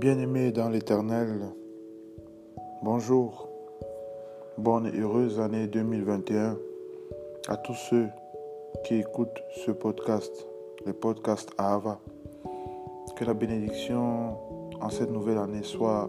Bien-aimés 0.00 0.50
dans 0.50 0.70
l'Éternel, 0.70 1.42
bonjour, 2.82 3.50
bonne 4.56 4.86
et 4.86 4.98
heureuse 4.98 5.38
année 5.38 5.66
2021 5.66 6.56
à 7.48 7.58
tous 7.58 7.74
ceux 7.74 8.06
qui 8.82 8.94
écoutent 8.94 9.42
ce 9.66 9.70
podcast, 9.70 10.46
le 10.86 10.94
podcast 10.94 11.50
Ava. 11.58 12.00
Que 13.14 13.26
la 13.26 13.34
bénédiction 13.34 14.38
en 14.80 14.88
cette 14.88 15.10
nouvelle 15.10 15.36
année 15.36 15.64
soit 15.64 16.08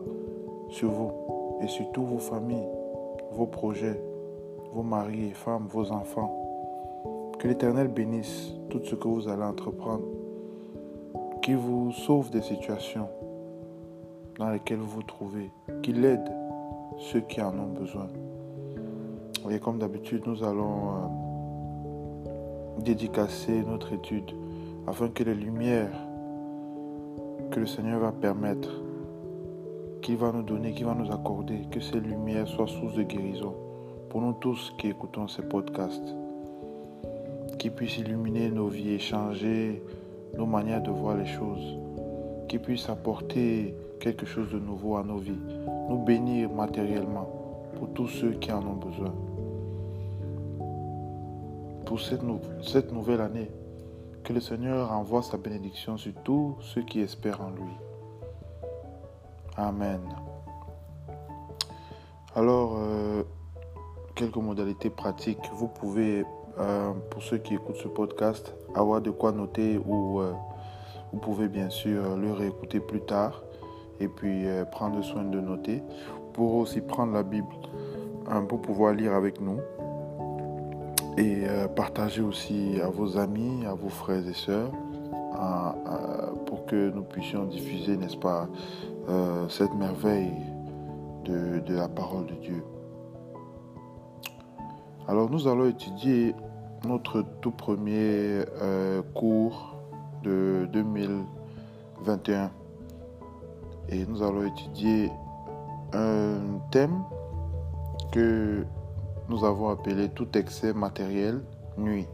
sur 0.69 0.89
vous 0.89 1.59
et 1.61 1.67
sur 1.67 1.91
toutes 1.91 2.05
vos 2.05 2.19
familles, 2.19 2.69
vos 3.33 3.47
projets, 3.47 4.01
vos 4.71 4.83
maris 4.83 5.31
et 5.31 5.33
femmes, 5.33 5.67
vos 5.67 5.91
enfants. 5.91 6.31
Que 7.39 7.49
l'Éternel 7.49 7.89
bénisse 7.89 8.53
tout 8.69 8.79
ce 8.85 8.95
que 8.95 9.09
vous 9.09 9.27
allez 9.27 9.43
entreprendre, 9.43 10.05
qu'il 11.41 11.57
vous 11.57 11.91
sauve 11.91 12.29
des 12.29 12.41
situations 12.41 13.09
dans 14.37 14.49
lesquelles 14.49 14.79
vous 14.79 14.87
vous 14.87 15.03
trouvez, 15.03 15.51
qu'il 15.81 16.03
aide 16.05 16.31
ceux 16.97 17.21
qui 17.21 17.41
en 17.41 17.57
ont 17.57 17.73
besoin. 17.79 18.07
Et 19.49 19.59
comme 19.59 19.79
d'habitude, 19.79 20.23
nous 20.25 20.43
allons 20.43 20.89
euh, 20.89 22.81
dédicacer 22.81 23.63
notre 23.63 23.93
étude 23.93 24.31
afin 24.87 25.09
que 25.09 25.23
les 25.23 25.35
lumières 25.35 25.91
que 27.51 27.59
le 27.59 27.65
Seigneur 27.65 27.99
va 27.99 28.11
permettre, 28.13 28.69
qu'il 30.01 30.15
va 30.15 30.31
nous 30.31 30.43
donner, 30.43 30.71
qu'il 30.71 30.85
va 30.85 30.95
nous 30.95 31.11
accorder, 31.11 31.65
que 31.69 31.81
ces 31.81 31.99
lumières 31.99 32.47
soient 32.47 32.67
source 32.67 32.93
de 32.93 33.03
guérison 33.03 33.53
pour 34.09 34.21
nous 34.21 34.33
tous 34.33 34.73
qui 34.77 34.87
écoutons 34.87 35.27
ces 35.27 35.41
podcasts, 35.41 36.15
qui 37.59 37.69
puissent 37.69 37.97
illuminer 37.97 38.49
nos 38.49 38.67
vies 38.67 38.93
et 38.93 38.99
changer 38.99 39.83
nos 40.37 40.45
manières 40.45 40.81
de 40.81 40.91
voir 40.91 41.17
les 41.17 41.25
choses, 41.25 41.77
qui 42.51 42.59
puissent 42.59 42.89
apporter 42.89 43.73
quelque 44.01 44.25
chose 44.25 44.51
de 44.51 44.59
nouveau 44.59 44.97
à 44.97 45.03
nos 45.03 45.19
vies, 45.19 45.39
nous 45.87 45.99
bénir 45.99 46.49
matériellement 46.49 47.29
pour 47.77 47.93
tous 47.93 48.09
ceux 48.09 48.31
qui 48.31 48.51
en 48.51 48.59
ont 48.67 48.73
besoin. 48.73 49.13
Pour 51.85 52.01
cette, 52.01 52.23
cette 52.61 52.91
nouvelle 52.91 53.21
année, 53.21 53.49
que 54.25 54.33
le 54.33 54.41
Seigneur 54.41 54.91
envoie 54.91 55.23
sa 55.23 55.37
bénédiction 55.37 55.95
sur 55.95 56.11
tous 56.25 56.57
ceux 56.59 56.81
qui 56.81 56.99
espèrent 56.99 57.39
en 57.39 57.51
lui. 57.51 57.71
Amen. 59.55 60.01
Alors, 62.35 62.73
euh, 62.75 63.23
quelques 64.13 64.35
modalités 64.35 64.89
pratiques. 64.89 65.49
Vous 65.53 65.69
pouvez, 65.69 66.25
euh, 66.59 66.91
pour 67.11 67.23
ceux 67.23 67.37
qui 67.37 67.53
écoutent 67.53 67.77
ce 67.77 67.87
podcast, 67.87 68.53
avoir 68.75 68.99
de 68.99 69.09
quoi 69.09 69.31
noter 69.31 69.77
ou 69.77 70.19
euh, 70.19 70.33
vous 71.11 71.19
pouvez 71.19 71.47
bien 71.47 71.69
sûr 71.69 72.17
le 72.17 72.31
réécouter 72.31 72.79
plus 72.79 73.01
tard 73.01 73.43
et 73.99 74.07
puis 74.07 74.45
prendre 74.71 75.01
soin 75.03 75.23
de 75.23 75.39
noter. 75.39 75.83
Pour 76.33 76.55
aussi 76.55 76.81
prendre 76.81 77.13
la 77.13 77.23
Bible 77.23 77.53
pour 78.47 78.61
pouvoir 78.61 78.93
lire 78.93 79.13
avec 79.13 79.41
nous 79.41 79.59
et 81.17 81.43
euh, 81.45 81.67
partagez 81.67 82.21
aussi 82.21 82.79
à 82.81 82.87
vos 82.87 83.17
amis, 83.17 83.65
à 83.65 83.73
vos 83.73 83.89
frères 83.89 84.25
et 84.27 84.33
sœurs, 84.33 84.71
pour 86.45 86.65
que 86.65 86.89
nous 86.91 87.03
puissions 87.03 87.45
diffuser, 87.45 87.97
n'est-ce 87.97 88.17
pas, 88.17 88.47
euh, 89.09 89.49
cette 89.49 89.73
merveille 89.73 90.33
de, 91.25 91.61
la 91.73 91.87
parole 91.87 92.27
de 92.27 92.35
Dieu. 92.35 92.63
Alors 95.07 95.29
nous 95.29 95.47
allons 95.47 95.67
étudier 95.67 96.35
notre 96.85 97.23
tout 97.41 97.51
premier 97.51 98.43
euh, 98.61 99.01
cours 99.15 99.70
de 100.23 100.67
2021 100.73 102.51
et 103.89 104.05
nous 104.05 104.23
allons 104.23 104.45
étudier 104.45 105.11
un 105.93 106.59
thème 106.71 107.03
que 108.11 108.65
nous 109.29 109.45
avons 109.45 109.69
appelé 109.69 110.09
tout 110.09 110.37
excès 110.37 110.73
matériel 110.73 111.41
nuit. 111.77 112.07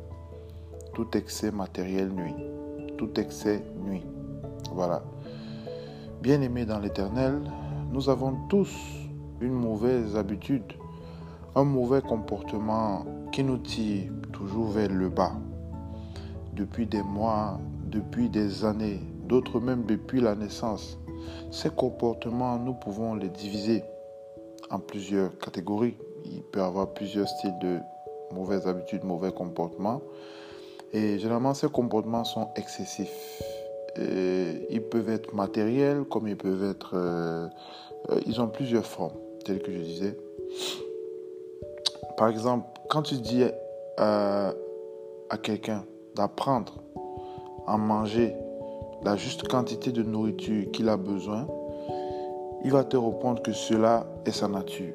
Tout 0.94 1.16
excès 1.16 1.52
matériel 1.52 2.10
nuit. 2.10 2.36
Tout 2.98 3.20
excès 3.20 3.64
nuit. 3.86 4.04
Voilà. 4.72 5.04
Bien-aimés 6.22 6.66
dans 6.66 6.80
l'Éternel, 6.80 7.42
nous 7.92 8.10
avons 8.10 8.36
tous 8.50 8.76
une 9.40 9.54
mauvaise 9.54 10.16
habitude, 10.16 10.74
un 11.56 11.64
mauvais 11.64 12.02
comportement 12.02 13.06
qui 13.32 13.44
nous 13.44 13.58
tire 13.58 14.12
toujours 14.32 14.70
vers 14.70 14.92
le 14.92 15.10
bas. 15.10 15.34
Depuis 16.54 16.88
des 16.88 17.04
mois, 17.04 17.60
depuis 17.90 18.30
des 18.30 18.66
années, 18.66 19.00
d'autres 19.28 19.60
même 19.60 19.86
depuis 19.86 20.22
la 20.22 20.36
naissance. 20.36 20.98
Ces 21.52 21.70
comportements, 21.70 22.58
nous 22.58 22.74
pouvons 22.74 23.16
les 23.16 23.30
diviser 23.30 23.84
en 24.70 24.80
plusieurs 24.80 25.38
catégories 25.40 25.98
il 26.32 26.44
peut 26.44 26.60
y 26.60 26.64
avoir 26.64 26.94
plusieurs 26.94 27.28
styles 27.28 27.58
de 27.60 27.80
mauvaises 28.32 28.68
habitudes, 28.68 29.04
mauvais 29.04 29.32
comportements. 29.32 30.02
Et 30.94 31.20
généralement, 31.20 31.54
ces 31.54 31.70
comportements 31.70 32.24
sont 32.24 32.50
excessifs. 32.56 33.42
ils 33.98 34.84
peuvent 34.92 35.10
être 35.10 35.34
matériels 35.34 36.04
comme 36.04 36.28
ils 36.28 36.38
peuvent 36.38 36.70
être... 36.70 36.92
Euh, 36.94 37.48
euh, 38.10 38.22
ils 38.26 38.40
ont 38.40 38.48
plusieurs 38.48 38.86
formes, 38.86 39.18
telles 39.44 39.62
que 39.62 39.72
je 39.72 39.80
disais. 39.80 40.18
Par 42.16 42.30
exemple, 42.30 42.68
quand 42.90 43.02
tu 43.02 43.16
dis 43.16 43.44
à 43.98 44.54
quelqu'un 45.42 45.84
d'apprendre 46.16 46.76
manger 47.76 48.34
la 49.04 49.18
juste 49.18 49.48
quantité 49.50 49.92
de 49.92 50.04
nourriture 50.04 50.72
qu'il 50.72 50.88
a 50.88 50.96
besoin, 50.96 51.48
il 52.64 52.72
va 52.72 52.86
te 52.86 52.96
répondre 52.96 53.42
que 53.42 53.52
cela 53.52 54.06
est 54.26 54.32
sa 54.32 54.48
nature 54.48 54.94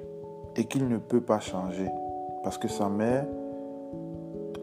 et 0.56 0.64
qu'il 0.64 0.88
ne 0.88 0.96
peut 0.96 1.20
pas 1.20 1.40
changer 1.40 1.88
parce 2.42 2.56
que 2.58 2.68
sa 2.68 2.88
mère 2.88 3.26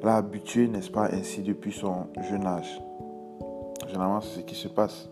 l'a 0.02 0.18
habitué, 0.18 0.68
n'est-ce 0.68 0.92
pas, 0.92 1.10
ainsi 1.14 1.42
depuis 1.42 1.72
son 1.72 2.08
jeune 2.30 2.46
âge. 2.46 2.82
Généralement, 3.88 4.22
c'est 4.22 4.40
ce 4.40 4.46
qui 4.46 4.56
se 4.56 4.68
passe. 4.68 5.10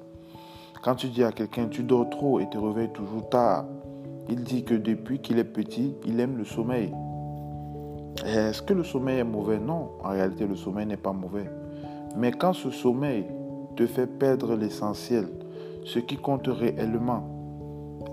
Quand 0.83 0.95
tu 0.95 1.07
dis 1.07 1.23
à 1.23 1.31
quelqu'un 1.31 1.67
tu 1.67 1.83
dors 1.83 2.09
trop 2.09 2.39
et 2.39 2.49
te 2.49 2.57
réveilles 2.57 2.91
toujours 2.93 3.27
tard, 3.29 3.65
il 4.29 4.43
dit 4.43 4.63
que 4.63 4.73
depuis 4.73 5.19
qu'il 5.19 5.39
est 5.39 5.43
petit, 5.43 5.95
il 6.05 6.19
aime 6.19 6.37
le 6.37 6.45
sommeil. 6.45 6.93
Est-ce 8.25 8.61
que 8.61 8.73
le 8.73 8.83
sommeil 8.83 9.19
est 9.19 9.23
mauvais? 9.23 9.59
Non, 9.59 9.91
en 10.03 10.09
réalité, 10.09 10.45
le 10.45 10.55
sommeil 10.55 10.85
n'est 10.85 10.97
pas 10.97 11.13
mauvais. 11.13 11.49
Mais 12.17 12.31
quand 12.31 12.53
ce 12.53 12.71
sommeil 12.71 13.25
te 13.75 13.85
fait 13.85 14.07
perdre 14.07 14.55
l'essentiel, 14.55 15.27
ce 15.85 15.99
qui 15.99 16.17
compte 16.17 16.47
réellement, 16.47 17.23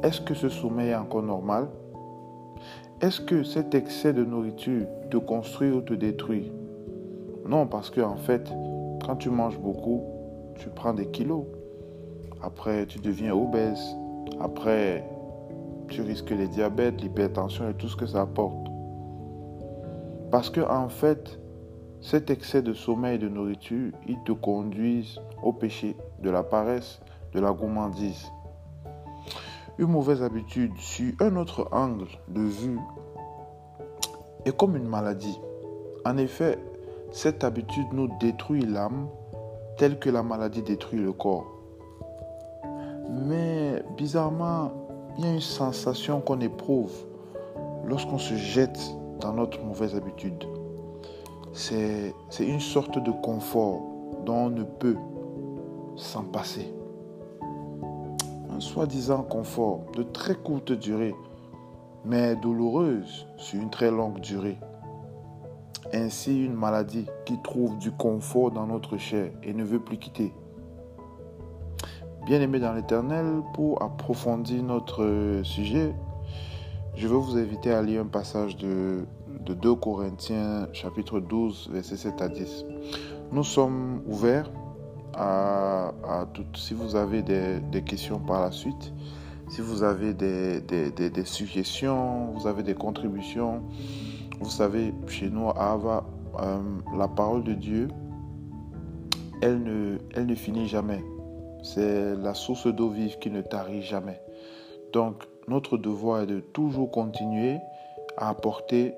est-ce 0.02 0.20
que 0.20 0.34
ce 0.34 0.50
sommeil 0.50 0.90
est 0.90 0.94
encore 0.94 1.22
normal? 1.22 1.68
Est-ce 3.00 3.20
que 3.20 3.42
cet 3.42 3.74
excès 3.74 4.12
de 4.12 4.22
nourriture 4.22 4.86
te 5.10 5.16
construit 5.16 5.70
ou 5.70 5.80
te 5.80 5.94
détruit 5.94 6.52
Non, 7.48 7.66
parce 7.66 7.88
que 7.88 8.02
en 8.02 8.16
fait, 8.16 8.52
quand 9.06 9.16
tu 9.16 9.30
manges 9.30 9.58
beaucoup, 9.58 10.02
tu 10.56 10.68
prends 10.68 10.92
des 10.92 11.06
kilos. 11.06 11.44
Après, 12.42 12.84
tu 12.86 12.98
deviens 12.98 13.34
obèse. 13.34 13.96
Après, 14.38 15.08
tu 15.88 16.02
risques 16.02 16.30
les 16.30 16.48
diabètes, 16.48 17.00
l'hypertension 17.00 17.70
et 17.70 17.74
tout 17.74 17.88
ce 17.88 17.96
que 17.96 18.06
ça 18.06 18.22
apporte. 18.22 18.66
Parce 20.30 20.50
que 20.50 20.60
en 20.60 20.88
fait, 20.88 21.38
cet 22.04 22.28
excès 22.28 22.60
de 22.60 22.74
sommeil 22.74 23.14
et 23.14 23.18
de 23.18 23.30
nourriture, 23.30 23.90
il 24.06 24.22
te 24.24 24.32
conduit 24.32 25.18
au 25.42 25.54
péché, 25.54 25.96
de 26.22 26.28
la 26.28 26.42
paresse, 26.42 27.00
de 27.32 27.40
la 27.40 27.50
gourmandise. 27.50 28.26
Une 29.78 29.86
mauvaise 29.86 30.22
habitude 30.22 30.76
sur 30.76 31.14
un 31.20 31.34
autre 31.36 31.66
angle 31.72 32.08
de 32.28 32.42
vue 32.42 32.78
est 34.44 34.54
comme 34.54 34.76
une 34.76 34.86
maladie. 34.86 35.40
En 36.04 36.18
effet, 36.18 36.58
cette 37.10 37.42
habitude 37.42 37.86
nous 37.94 38.10
détruit 38.20 38.66
l'âme 38.66 39.08
telle 39.78 39.98
que 39.98 40.10
la 40.10 40.22
maladie 40.22 40.62
détruit 40.62 41.00
le 41.00 41.12
corps. 41.12 41.46
Mais 43.08 43.82
bizarrement, 43.96 44.72
il 45.16 45.24
y 45.24 45.28
a 45.28 45.32
une 45.32 45.40
sensation 45.40 46.20
qu'on 46.20 46.40
éprouve 46.40 46.92
lorsqu'on 47.86 48.18
se 48.18 48.34
jette 48.34 48.94
dans 49.20 49.32
notre 49.32 49.64
mauvaise 49.64 49.96
habitude. 49.96 50.44
C'est 51.54 52.12
une 52.40 52.60
sorte 52.60 52.98
de 52.98 53.10
confort 53.10 53.80
dont 54.26 54.46
on 54.46 54.50
ne 54.50 54.64
peut 54.64 54.96
s'en 55.96 56.24
passer 56.24 56.74
un 58.54 58.60
soi-disant 58.60 59.22
confort 59.22 59.84
de 59.96 60.02
très 60.02 60.34
courte 60.34 60.72
durée, 60.72 61.14
mais 62.04 62.36
douloureuse 62.36 63.26
sur 63.36 63.60
une 63.60 63.70
très 63.70 63.90
longue 63.90 64.20
durée. 64.20 64.58
Ainsi 65.92 66.44
une 66.44 66.54
maladie 66.54 67.06
qui 67.24 67.40
trouve 67.42 67.78
du 67.78 67.90
confort 67.90 68.50
dans 68.50 68.66
notre 68.66 68.96
chair 68.96 69.30
et 69.42 69.52
ne 69.52 69.64
veut 69.64 69.80
plus 69.80 69.98
quitter. 69.98 70.32
Bien-aimés 72.26 72.60
dans 72.60 72.72
l'Éternel, 72.72 73.42
pour 73.54 73.82
approfondir 73.82 74.62
notre 74.62 75.40
sujet, 75.42 75.94
je 76.94 77.08
veux 77.08 77.16
vous 77.16 77.36
inviter 77.36 77.72
à 77.72 77.82
lire 77.82 78.02
un 78.02 78.06
passage 78.06 78.56
de, 78.56 79.04
de 79.44 79.54
2 79.54 79.74
Corinthiens 79.74 80.68
chapitre 80.72 81.20
12, 81.20 81.70
verset 81.70 81.96
7 81.96 82.22
à 82.22 82.28
10. 82.28 82.64
Nous 83.32 83.44
sommes 83.44 84.02
ouverts 84.06 84.50
à, 85.14 85.92
toutes. 86.32 86.56
Si 86.56 86.74
vous 86.74 86.96
avez 86.96 87.22
des, 87.22 87.82
questions 87.84 88.18
par 88.18 88.40
la 88.40 88.50
suite, 88.50 88.92
si 89.48 89.60
vous 89.60 89.82
avez 89.82 90.14
des, 90.14 90.60
des, 90.60 91.24
suggestions, 91.24 92.32
vous 92.32 92.46
avez 92.46 92.62
des 92.62 92.74
contributions, 92.74 93.62
vous 94.40 94.50
savez, 94.50 94.94
chez 95.08 95.28
nous 95.28 95.50
à 95.50 95.72
Ava, 95.72 96.04
euh, 96.40 96.58
la 96.96 97.08
parole 97.08 97.44
de 97.44 97.52
Dieu, 97.52 97.88
elle 99.42 99.62
ne, 99.62 99.98
elle 100.14 100.26
ne 100.26 100.34
finit 100.34 100.68
jamais. 100.68 101.04
C'est 101.62 102.16
la 102.16 102.34
source 102.34 102.66
d'eau 102.66 102.88
vive 102.88 103.18
qui 103.18 103.30
ne 103.30 103.42
tarit 103.42 103.82
jamais. 103.82 104.20
Donc, 104.92 105.24
notre 105.48 105.76
devoir 105.76 106.22
est 106.22 106.26
de 106.26 106.40
toujours 106.40 106.90
continuer 106.90 107.58
à 108.16 108.30
apporter 108.30 108.94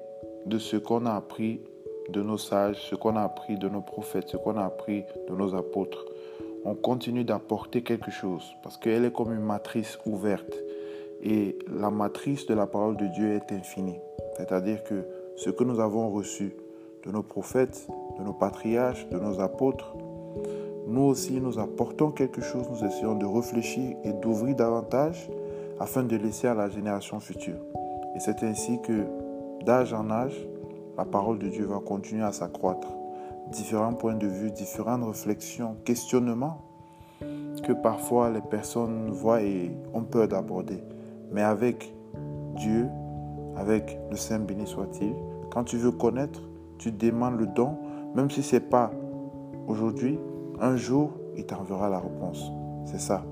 de 0.46 0.58
ce 0.58 0.76
qu'on 0.76 1.06
a 1.06 1.12
appris 1.12 1.60
de 2.08 2.22
nos 2.22 2.38
sages, 2.38 2.88
ce 2.88 2.94
qu'on 2.94 3.16
a 3.16 3.22
appris 3.22 3.58
de 3.58 3.68
nos 3.68 3.80
prophètes, 3.80 4.28
ce 4.28 4.36
qu'on 4.36 4.56
a 4.56 4.64
appris 4.64 5.04
de 5.28 5.34
nos 5.34 5.54
apôtres. 5.54 6.06
On 6.64 6.74
continue 6.74 7.24
d'apporter 7.24 7.82
quelque 7.82 8.10
chose 8.10 8.44
parce 8.62 8.76
qu'elle 8.76 9.04
est 9.04 9.12
comme 9.12 9.32
une 9.32 9.44
matrice 9.44 9.98
ouverte. 10.06 10.54
Et 11.22 11.58
la 11.68 11.90
matrice 11.90 12.46
de 12.46 12.54
la 12.54 12.66
parole 12.66 12.96
de 12.96 13.06
Dieu 13.06 13.32
est 13.32 13.52
infinie. 13.52 13.98
C'est-à-dire 14.36 14.84
que 14.84 15.04
ce 15.36 15.50
que 15.50 15.64
nous 15.64 15.80
avons 15.80 16.10
reçu 16.10 16.54
de 17.04 17.10
nos 17.10 17.22
prophètes, 17.22 17.88
de 18.18 18.24
nos 18.24 18.32
patriarches, 18.32 19.08
de 19.08 19.18
nos 19.18 19.40
apôtres, 19.40 19.94
nous 20.86 21.02
aussi 21.02 21.40
nous 21.40 21.58
apportons 21.58 22.12
quelque 22.12 22.40
chose, 22.40 22.66
nous 22.70 22.86
essayons 22.86 23.16
de 23.16 23.26
réfléchir 23.26 23.96
et 24.04 24.12
d'ouvrir 24.12 24.54
davantage 24.54 25.28
afin 25.80 26.04
de 26.04 26.16
laisser 26.16 26.46
à 26.46 26.54
la 26.54 26.68
génération 26.68 27.18
future. 27.18 27.58
Et 28.14 28.20
c'est 28.20 28.42
ainsi 28.44 28.80
que 28.82 29.25
d'âge 29.64 29.92
en 29.92 30.10
âge, 30.10 30.36
la 30.96 31.04
parole 31.04 31.38
de 31.38 31.48
Dieu 31.48 31.66
va 31.66 31.78
continuer 31.78 32.24
à 32.24 32.32
s'accroître. 32.32 32.88
Différents 33.52 33.94
points 33.94 34.14
de 34.14 34.26
vue, 34.26 34.50
différentes 34.50 35.04
réflexions, 35.04 35.76
questionnements 35.84 36.62
que 37.62 37.72
parfois 37.72 38.30
les 38.30 38.40
personnes 38.40 39.10
voient 39.10 39.42
et 39.42 39.70
ont 39.94 40.02
peur 40.02 40.28
d'aborder. 40.28 40.82
Mais 41.32 41.42
avec 41.42 41.92
Dieu, 42.56 42.88
avec 43.56 43.98
le 44.10 44.16
Saint 44.16 44.40
béni 44.40 44.66
soit-il, 44.66 45.14
quand 45.50 45.64
tu 45.64 45.76
veux 45.76 45.92
connaître, 45.92 46.42
tu 46.78 46.92
demandes 46.92 47.38
le 47.38 47.46
don, 47.46 47.76
même 48.14 48.30
si 48.30 48.42
ce 48.42 48.56
n'est 48.56 48.60
pas 48.60 48.90
aujourd'hui, 49.66 50.18
un 50.60 50.76
jour, 50.76 51.10
il 51.36 51.46
t'enverra 51.46 51.88
la 51.88 52.00
réponse. 52.00 52.50
C'est 52.84 53.00
ça. 53.00 53.24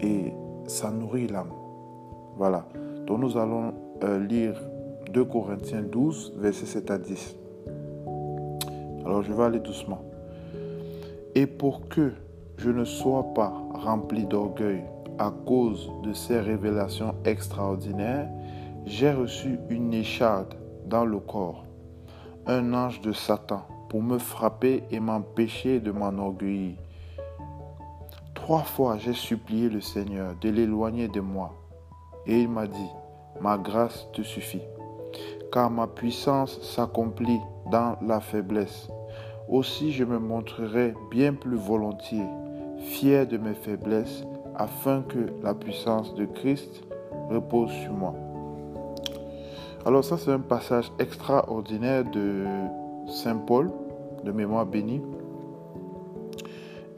Et 0.00 0.32
ça 0.66 0.90
nourrit 0.90 1.28
l'âme. 1.28 1.52
Voilà. 2.36 2.66
Donc 3.06 3.20
nous 3.20 3.36
allons 3.36 3.72
euh, 4.04 4.18
lire 4.18 4.60
2 5.12 5.24
Corinthiens 5.24 5.82
12, 5.82 6.34
versets 6.36 6.66
7 6.66 6.90
à 6.90 6.98
10. 6.98 7.36
Alors 9.04 9.22
je 9.22 9.32
vais 9.32 9.44
aller 9.44 9.60
doucement. 9.60 10.02
Et 11.34 11.46
pour 11.46 11.88
que 11.88 12.12
je 12.56 12.70
ne 12.70 12.84
sois 12.84 13.34
pas 13.34 13.52
rempli 13.74 14.24
d'orgueil 14.24 14.82
à 15.18 15.30
cause 15.30 15.90
de 16.02 16.12
ces 16.12 16.40
révélations 16.40 17.14
extraordinaires, 17.24 18.28
j'ai 18.84 19.12
reçu 19.12 19.58
une 19.70 19.94
écharde 19.94 20.54
dans 20.86 21.04
le 21.04 21.18
corps, 21.18 21.64
un 22.46 22.74
ange 22.74 23.00
de 23.00 23.12
Satan, 23.12 23.62
pour 23.88 24.02
me 24.02 24.18
frapper 24.18 24.82
et 24.90 25.00
m'empêcher 25.00 25.80
de 25.80 25.92
m'enorgueillir. 25.92 26.76
Trois 28.34 28.62
fois 28.62 28.98
j'ai 28.98 29.12
supplié 29.12 29.68
le 29.68 29.80
Seigneur 29.80 30.34
de 30.40 30.48
l'éloigner 30.50 31.08
de 31.08 31.20
moi, 31.20 31.54
et 32.26 32.40
il 32.40 32.48
m'a 32.48 32.66
dit, 32.66 32.90
ma 33.40 33.56
grâce 33.56 34.08
te 34.12 34.22
suffit 34.22 34.62
car 35.52 35.70
ma 35.70 35.86
puissance 35.86 36.60
s'accomplit 36.62 37.40
dans 37.70 37.96
la 38.02 38.20
faiblesse. 38.20 38.88
Aussi 39.48 39.92
je 39.92 40.04
me 40.04 40.18
montrerai 40.18 40.94
bien 41.10 41.34
plus 41.34 41.56
volontiers, 41.56 42.26
fier 42.78 43.26
de 43.26 43.38
mes 43.38 43.54
faiblesses, 43.54 44.24
afin 44.56 45.02
que 45.02 45.32
la 45.42 45.54
puissance 45.54 46.14
de 46.14 46.24
Christ 46.24 46.82
repose 47.30 47.70
sur 47.70 47.92
moi. 47.92 48.14
Alors 49.84 50.04
ça 50.04 50.18
c'est 50.18 50.32
un 50.32 50.40
passage 50.40 50.90
extraordinaire 50.98 52.04
de 52.04 52.44
Saint 53.08 53.36
Paul, 53.36 53.70
de 54.24 54.32
mémoire 54.32 54.66
bénie. 54.66 55.02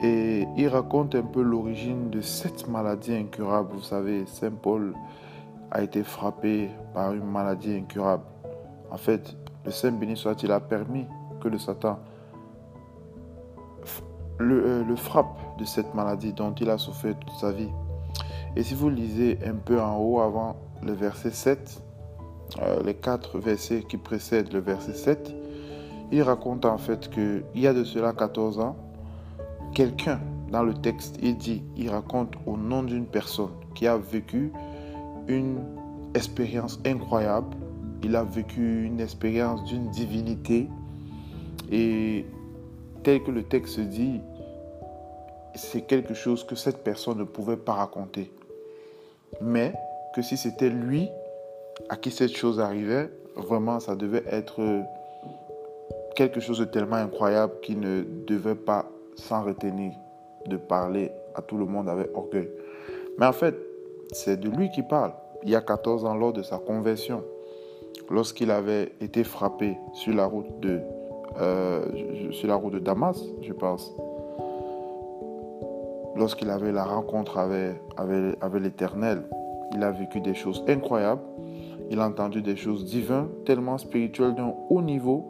Et 0.01 0.47
il 0.55 0.67
raconte 0.69 1.13
un 1.15 1.23
peu 1.23 1.41
l'origine 1.41 2.09
de 2.09 2.21
cette 2.21 2.69
maladie 2.69 3.13
incurable. 3.13 3.71
Vous 3.73 3.83
savez, 3.83 4.25
Saint 4.27 4.51
Paul 4.51 4.93
a 5.71 5.83
été 5.83 6.03
frappé 6.03 6.69
par 6.93 7.13
une 7.13 7.25
maladie 7.25 7.75
incurable. 7.75 8.23
En 8.91 8.97
fait, 8.97 9.35
le 9.65 9.71
Saint 9.71 9.91
béni 9.91 10.17
soit-il 10.17 10.51
a 10.51 10.59
permis 10.59 11.05
que 11.41 11.47
le 11.47 11.57
Satan 11.57 11.99
euh, 14.41 14.83
le, 14.87 14.95
frappe 14.95 15.37
de 15.57 15.65
cette 15.65 15.93
maladie 15.93 16.31
dont 16.31 16.53
il 16.53 16.69
a 16.69 16.77
souffert 16.77 17.17
toute 17.19 17.35
sa 17.35 17.51
vie. 17.51 17.69
Et 18.55 18.63
si 18.63 18.73
vous 18.73 18.89
lisez 18.89 19.37
un 19.45 19.55
peu 19.55 19.81
en 19.81 19.97
haut 19.97 20.21
avant 20.21 20.55
le 20.81 20.93
verset 20.93 21.31
7, 21.31 21.83
euh, 22.61 22.81
les 22.83 22.93
quatre 22.93 23.37
versets 23.37 23.83
qui 23.83 23.97
précèdent 23.97 24.53
le 24.53 24.59
verset 24.59 24.93
7, 24.93 25.35
il 26.11 26.23
raconte 26.23 26.65
en 26.65 26.77
fait 26.77 27.09
qu'il 27.09 27.43
y 27.53 27.67
a 27.67 27.73
de 27.73 27.83
cela 27.83 28.13
14 28.13 28.59
ans, 28.59 28.77
quelqu'un 29.73 30.21
dans 30.51 30.63
le 30.63 30.73
texte, 30.73 31.19
il 31.21 31.37
dit, 31.37 31.61
il 31.75 31.89
raconte 31.89 32.33
au 32.45 32.55
nom 32.55 32.81
d'une 32.81 33.05
personne 33.05 33.51
qui 33.75 33.87
a 33.87 33.97
vécu 33.97 34.51
une 35.27 35.59
expérience 36.15 36.79
incroyable 36.85 37.55
il 38.03 38.15
a 38.15 38.23
vécu 38.23 38.85
une 38.85 38.99
expérience 38.99 39.63
d'une 39.65 39.89
divinité 39.89 40.67
et 41.71 42.25
tel 43.03 43.23
que 43.23 43.31
le 43.31 43.43
texte 43.43 43.79
dit, 43.79 44.21
c'est 45.55 45.81
quelque 45.81 46.13
chose 46.13 46.43
que 46.43 46.55
cette 46.55 46.83
personne 46.83 47.17
ne 47.17 47.23
pouvait 47.23 47.57
pas 47.57 47.73
raconter. 47.73 48.31
Mais 49.41 49.73
que 50.15 50.21
si 50.21 50.37
c'était 50.37 50.69
lui 50.69 51.09
à 51.89 51.95
qui 51.95 52.11
cette 52.11 52.35
chose 52.35 52.59
arrivait, 52.59 53.09
vraiment 53.35 53.79
ça 53.79 53.95
devait 53.95 54.23
être 54.27 54.83
quelque 56.15 56.39
chose 56.39 56.59
de 56.59 56.65
tellement 56.65 56.97
incroyable 56.97 57.53
qu'il 57.61 57.79
ne 57.79 58.03
devait 58.27 58.55
pas 58.55 58.89
s'en 59.15 59.43
retenir 59.43 59.93
de 60.47 60.57
parler 60.57 61.11
à 61.35 61.41
tout 61.41 61.57
le 61.57 61.65
monde 61.65 61.89
avec 61.89 62.09
orgueil. 62.15 62.49
Mais 63.17 63.25
en 63.25 63.33
fait, 63.33 63.55
c'est 64.11 64.39
de 64.39 64.49
lui 64.49 64.69
qui 64.71 64.81
parle. 64.81 65.13
Il 65.43 65.49
y 65.49 65.55
a 65.55 65.61
14 65.61 66.05
ans 66.05 66.15
lors 66.15 66.33
de 66.33 66.41
sa 66.41 66.57
conversion 66.57 67.23
lorsqu'il 68.09 68.51
avait 68.51 68.93
été 69.01 69.23
frappé 69.23 69.77
sur 69.93 70.13
la 70.13 70.25
route 70.25 70.59
de, 70.59 70.81
euh, 71.39 72.31
sur 72.31 72.47
la 72.47 72.55
route 72.55 72.73
de 72.73 72.79
Damas, 72.79 73.21
je 73.41 73.53
pense, 73.53 73.93
lorsqu'il 76.15 76.49
avait 76.49 76.71
la 76.71 76.85
rencontre 76.85 77.37
avec, 77.37 77.75
avec, 77.97 78.35
avec 78.41 78.63
l'Éternel, 78.63 79.23
il 79.73 79.83
a 79.83 79.91
vécu 79.91 80.19
des 80.21 80.33
choses 80.33 80.63
incroyables. 80.67 81.21
Il 81.91 81.99
a 81.99 82.07
entendu 82.07 82.41
des 82.41 82.55
choses 82.55 82.85
divines, 82.85 83.27
tellement 83.45 83.77
spirituelles 83.77 84.35
d'un 84.35 84.53
haut 84.69 84.81
niveau. 84.81 85.27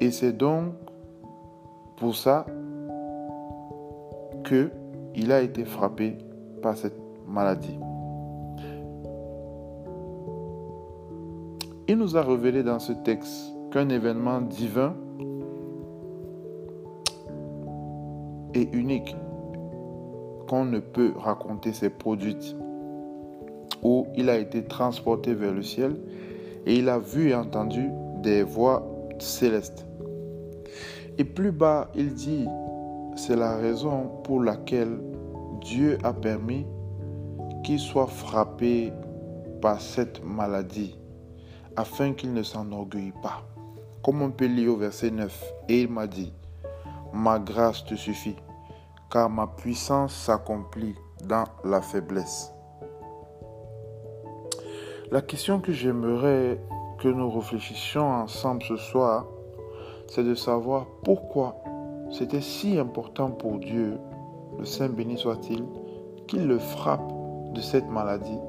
Et 0.00 0.10
c'est 0.12 0.32
donc 0.32 0.74
pour 1.96 2.14
ça 2.14 2.46
que 4.44 4.70
il 5.16 5.32
a 5.32 5.40
été 5.42 5.64
frappé 5.64 6.16
par 6.62 6.76
cette 6.76 6.96
maladie. 7.26 7.78
Il 11.90 11.96
nous 11.96 12.18
a 12.18 12.22
révélé 12.22 12.62
dans 12.62 12.80
ce 12.80 12.92
texte 12.92 13.50
qu'un 13.70 13.88
événement 13.88 14.42
divin 14.42 14.94
et 18.52 18.68
unique 18.76 19.16
qu'on 20.48 20.66
ne 20.66 20.80
peut 20.80 21.14
raconter 21.16 21.72
s'est 21.72 21.88
produit, 21.88 22.54
où 23.82 24.06
il 24.14 24.28
a 24.28 24.36
été 24.36 24.64
transporté 24.64 25.32
vers 25.32 25.54
le 25.54 25.62
ciel 25.62 25.96
et 26.66 26.76
il 26.76 26.90
a 26.90 26.98
vu 26.98 27.30
et 27.30 27.34
entendu 27.34 27.88
des 28.22 28.42
voix 28.42 28.86
célestes. 29.18 29.86
Et 31.16 31.24
plus 31.24 31.52
bas, 31.52 31.90
il 31.94 32.12
dit, 32.12 32.44
c'est 33.16 33.36
la 33.36 33.56
raison 33.56 34.10
pour 34.24 34.42
laquelle 34.42 35.00
Dieu 35.62 35.96
a 36.04 36.12
permis 36.12 36.66
qu'il 37.64 37.78
soit 37.78 38.08
frappé 38.08 38.92
par 39.62 39.80
cette 39.80 40.22
maladie 40.22 40.97
afin 41.78 42.12
qu'il 42.12 42.32
ne 42.32 42.42
s'enorgueille 42.42 43.12
pas. 43.22 43.44
Comme 44.02 44.20
on 44.20 44.32
peut 44.32 44.46
lire 44.46 44.72
au 44.72 44.76
verset 44.76 45.12
9, 45.12 45.52
et 45.68 45.82
il 45.82 45.88
m'a 45.88 46.08
dit, 46.08 46.32
ma 47.12 47.38
grâce 47.38 47.84
te 47.84 47.94
suffit, 47.94 48.34
car 49.12 49.30
ma 49.30 49.46
puissance 49.46 50.12
s'accomplit 50.12 50.96
dans 51.24 51.44
la 51.64 51.80
faiblesse. 51.80 52.52
La 55.12 55.22
question 55.22 55.60
que 55.60 55.70
j'aimerais 55.70 56.60
que 56.98 57.06
nous 57.06 57.30
réfléchissions 57.30 58.10
ensemble 58.10 58.64
ce 58.64 58.76
soir, 58.76 59.26
c'est 60.08 60.24
de 60.24 60.34
savoir 60.34 60.84
pourquoi 61.04 61.62
c'était 62.10 62.40
si 62.40 62.76
important 62.76 63.30
pour 63.30 63.58
Dieu, 63.58 63.98
le 64.58 64.64
Saint 64.64 64.88
béni 64.88 65.16
soit-il, 65.16 65.64
qu'il 66.26 66.48
le 66.48 66.58
frappe 66.58 67.12
de 67.54 67.60
cette 67.60 67.88
maladie, 67.88 68.40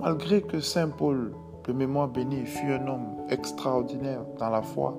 malgré 0.00 0.42
que 0.42 0.58
Saint 0.58 0.88
Paul 0.88 1.32
le 1.66 1.74
mémoire 1.74 2.08
béni 2.08 2.44
fut 2.44 2.72
un 2.72 2.86
homme 2.88 3.16
extraordinaire 3.28 4.24
dans 4.38 4.50
la 4.50 4.62
foi. 4.62 4.98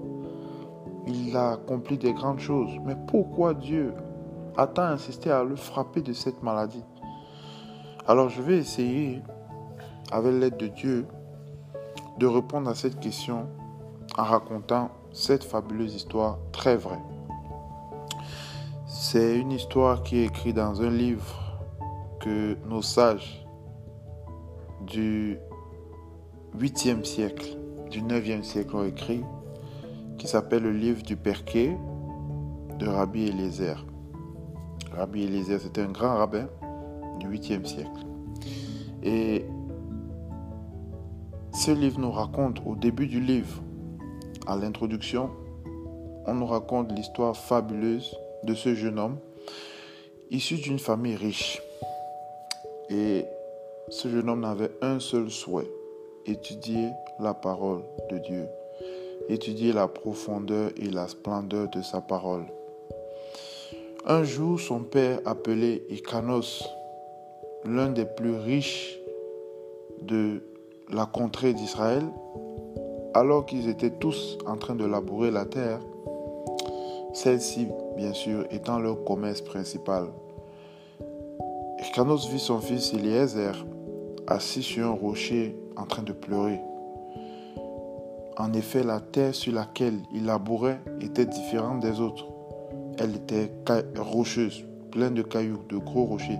Il 1.07 1.35
a 1.35 1.51
accompli 1.51 1.97
des 1.97 2.13
grandes 2.13 2.39
choses. 2.39 2.71
Mais 2.85 2.95
pourquoi 3.07 3.53
Dieu 3.53 3.93
a 4.55 4.67
tant 4.67 4.83
insisté 4.83 5.29
à 5.29 5.43
le 5.43 5.55
frapper 5.55 6.01
de 6.01 6.13
cette 6.13 6.41
maladie? 6.41 6.83
Alors 8.07 8.29
je 8.29 8.41
vais 8.41 8.57
essayer, 8.57 9.21
avec 10.11 10.33
l'aide 10.33 10.57
de 10.57 10.67
Dieu, 10.67 11.05
de 12.17 12.27
répondre 12.27 12.69
à 12.69 12.75
cette 12.75 12.99
question 12.99 13.47
en 14.17 14.23
racontant 14.23 14.91
cette 15.11 15.43
fabuleuse 15.43 15.95
histoire 15.95 16.37
très 16.51 16.77
vraie. 16.77 17.01
C'est 18.85 19.37
une 19.37 19.51
histoire 19.51 20.03
qui 20.03 20.19
est 20.19 20.25
écrite 20.25 20.55
dans 20.55 20.81
un 20.81 20.89
livre 20.89 21.59
que 22.19 22.57
nos 22.67 22.81
sages 22.81 23.45
du 24.85 25.39
8e 26.59 27.03
siècle, 27.03 27.57
du 27.89 28.01
9e 28.01 28.43
siècle 28.43 28.75
ont 28.75 28.85
écrit, 28.85 29.21
qui 30.17 30.27
s'appelle 30.27 30.63
le 30.63 30.71
livre 30.71 31.01
du 31.01 31.15
Perquet 31.15 31.75
de 32.77 32.87
Rabbi 32.87 33.27
Eliezer. 33.27 33.83
Rabbi 34.91 35.23
Eliezer, 35.23 35.59
c'était 35.59 35.81
un 35.81 35.91
grand 35.91 36.15
rabbin 36.17 36.47
du 37.19 37.27
8e 37.27 37.65
siècle. 37.65 38.05
Et 39.01 39.45
ce 41.53 41.71
livre 41.71 41.99
nous 41.99 42.11
raconte, 42.11 42.61
au 42.65 42.75
début 42.75 43.07
du 43.07 43.19
livre, 43.19 43.61
à 44.45 44.55
l'introduction, 44.55 45.31
on 46.25 46.35
nous 46.35 46.45
raconte 46.45 46.91
l'histoire 46.91 47.35
fabuleuse 47.35 48.15
de 48.43 48.53
ce 48.53 48.75
jeune 48.75 48.99
homme 48.99 49.17
issu 50.29 50.55
d'une 50.55 50.79
famille 50.79 51.15
riche. 51.15 51.61
Et 52.89 53.25
ce 53.89 54.07
jeune 54.07 54.29
homme 54.29 54.41
n'avait 54.41 54.71
un 54.81 54.99
seul 54.99 55.31
souhait, 55.31 55.69
étudier 56.25 56.89
la 57.19 57.33
parole 57.33 57.81
de 58.09 58.17
Dieu, 58.17 58.47
étudier 59.29 59.73
la 59.73 59.87
profondeur 59.87 60.71
et 60.77 60.89
la 60.89 61.07
splendeur 61.07 61.69
de 61.69 61.81
sa 61.81 62.01
parole. 62.01 62.45
Un 64.05 64.23
jour, 64.23 64.59
son 64.59 64.79
père, 64.79 65.19
appelé 65.25 65.85
Ikanos, 65.89 66.67
l'un 67.65 67.89
des 67.89 68.05
plus 68.05 68.35
riches 68.35 68.99
de 70.01 70.41
la 70.91 71.05
contrée 71.05 71.53
d'Israël, 71.53 72.03
alors 73.13 73.45
qu'ils 73.45 73.69
étaient 73.69 73.91
tous 73.91 74.37
en 74.45 74.57
train 74.57 74.75
de 74.75 74.85
labourer 74.85 75.31
la 75.31 75.45
terre, 75.45 75.79
celle-ci, 77.13 77.67
bien 77.95 78.13
sûr, 78.13 78.45
étant 78.51 78.79
leur 78.79 79.03
commerce 79.03 79.41
principal. 79.41 80.07
Ikanos 81.79 82.27
vit 82.29 82.39
son 82.39 82.59
fils 82.59 82.93
Eliezer 82.93 83.53
assis 84.27 84.63
sur 84.63 84.87
un 84.87 84.91
rocher 84.91 85.55
en 85.75 85.85
train 85.85 86.03
de 86.03 86.13
pleurer. 86.13 86.59
En 88.37 88.53
effet, 88.53 88.83
la 88.83 88.99
terre 88.99 89.35
sur 89.35 89.53
laquelle 89.53 89.99
il 90.13 90.25
labourait 90.25 90.79
était 91.01 91.25
différente 91.25 91.79
des 91.81 91.99
autres. 91.99 92.27
Elle 92.97 93.15
était 93.15 93.51
rocheuse, 93.97 94.65
pleine 94.91 95.13
de 95.13 95.21
cailloux, 95.21 95.61
de 95.69 95.77
gros 95.77 96.05
rochers. 96.05 96.39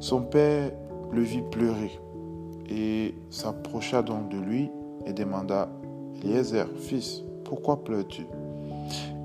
Son 0.00 0.22
père 0.22 0.72
le 1.12 1.22
vit 1.22 1.42
pleurer 1.50 1.98
et 2.68 3.14
s'approcha 3.30 4.02
donc 4.02 4.28
de 4.28 4.38
lui 4.38 4.70
et 5.06 5.12
demanda 5.12 5.68
Eliezer, 6.22 6.66
fils, 6.76 7.22
pourquoi 7.44 7.82
pleures-tu? 7.82 8.26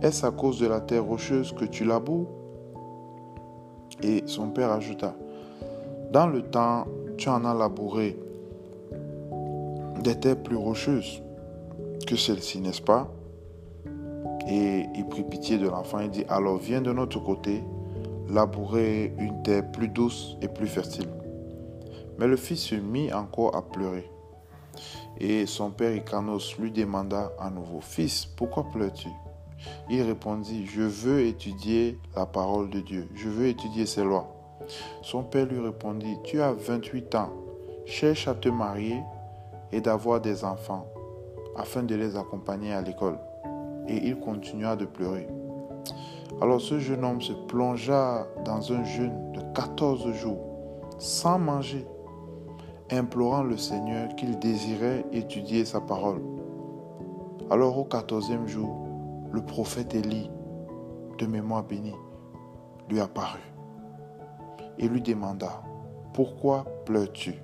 Est-ce 0.01 0.25
à 0.25 0.31
cause 0.31 0.59
de 0.59 0.67
la 0.67 0.79
terre 0.81 1.03
rocheuse 1.03 1.51
que 1.53 1.65
tu 1.65 1.85
laboures? 1.85 2.27
Et 4.01 4.23
son 4.25 4.49
père 4.49 4.71
ajouta 4.71 5.15
Dans 6.11 6.27
le 6.27 6.41
temps, 6.41 6.85
tu 7.17 7.29
en 7.29 7.45
as 7.45 7.53
labouré 7.53 8.17
des 10.01 10.19
terres 10.19 10.41
plus 10.41 10.55
rocheuses 10.55 11.21
que 12.05 12.15
celle-ci, 12.15 12.59
n'est-ce 12.59 12.81
pas? 12.81 13.11
Et 14.47 14.85
il 14.95 15.05
prit 15.05 15.23
pitié 15.23 15.57
de 15.57 15.69
l'enfant 15.69 15.99
et 15.99 16.09
dit, 16.09 16.25
alors 16.27 16.57
viens 16.57 16.81
de 16.81 16.91
notre 16.91 17.19
côté 17.19 17.63
labourer 18.29 19.13
une 19.17 19.41
terre 19.43 19.71
plus 19.71 19.87
douce 19.87 20.37
et 20.41 20.47
plus 20.47 20.67
fertile. 20.67 21.09
Mais 22.19 22.27
le 22.27 22.35
fils 22.35 22.59
se 22.59 22.75
mit 22.75 23.11
encore 23.13 23.55
à 23.55 23.61
pleurer. 23.61 24.09
Et 25.19 25.45
son 25.45 25.71
père 25.71 25.95
Ikanos 25.95 26.57
lui 26.57 26.71
demanda 26.71 27.31
à 27.39 27.49
nouveau, 27.49 27.79
Fils, 27.81 28.25
pourquoi 28.25 28.65
pleures-tu? 28.71 29.09
Il 29.89 30.01
répondit, 30.01 30.65
Je 30.65 30.81
veux 30.81 31.21
étudier 31.21 31.97
la 32.15 32.25
parole 32.25 32.69
de 32.69 32.79
Dieu, 32.79 33.07
je 33.15 33.29
veux 33.29 33.47
étudier 33.47 33.85
ses 33.85 34.03
lois. 34.03 34.32
Son 35.01 35.23
père 35.23 35.45
lui 35.45 35.59
répondit, 35.59 36.17
Tu 36.23 36.41
as 36.41 36.53
28 36.53 37.15
ans, 37.15 37.29
cherche 37.85 38.27
à 38.27 38.33
te 38.33 38.49
marier 38.49 39.01
et 39.71 39.81
d'avoir 39.81 40.21
des 40.21 40.43
enfants, 40.43 40.87
afin 41.55 41.83
de 41.83 41.95
les 41.95 42.15
accompagner 42.15 42.73
à 42.73 42.81
l'école 42.81 43.17
et 43.87 44.07
il 44.07 44.19
continua 44.19 44.75
de 44.75 44.85
pleurer. 44.85 45.27
Alors 46.41 46.61
ce 46.61 46.79
jeune 46.79 47.03
homme 47.03 47.21
se 47.21 47.33
plongea 47.33 48.27
dans 48.45 48.71
un 48.71 48.83
jeûne 48.83 49.31
de 49.33 49.41
14 49.53 50.11
jours, 50.13 50.39
sans 50.97 51.37
manger, 51.39 51.85
implorant 52.91 53.43
le 53.43 53.57
Seigneur 53.57 54.15
qu'il 54.15 54.39
désirait 54.39 55.05
étudier 55.11 55.65
sa 55.65 55.81
parole. 55.81 56.21
Alors 57.49 57.77
au 57.77 57.83
quatorzième 57.83 58.47
jour, 58.47 58.87
le 59.31 59.41
prophète 59.43 59.93
Élie, 59.95 60.29
de 61.17 61.25
mémoire 61.25 61.63
bénie, 61.63 61.95
lui 62.89 62.99
apparut 62.99 63.52
et 64.77 64.87
lui 64.87 65.01
demanda, 65.01 65.61
Pourquoi 66.13 66.65
pleures-tu? 66.85 67.35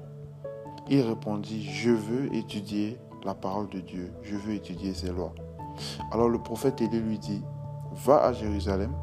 Il 0.89 1.01
répondit, 1.01 1.63
Je 1.63 1.91
veux 1.91 2.33
étudier 2.33 2.99
la 3.23 3.33
parole 3.33 3.69
de 3.69 3.79
Dieu, 3.79 4.13
je 4.23 4.35
veux 4.35 4.53
étudier 4.53 4.93
ses 4.93 5.09
lois. 5.09 5.33
Alors 6.11 6.29
le 6.29 6.39
prophète 6.39 6.81
Élie 6.81 6.99
lui 6.99 7.19
dit, 7.19 7.41
va 8.05 8.23
à 8.23 8.33
Jérusalem, 8.33 8.93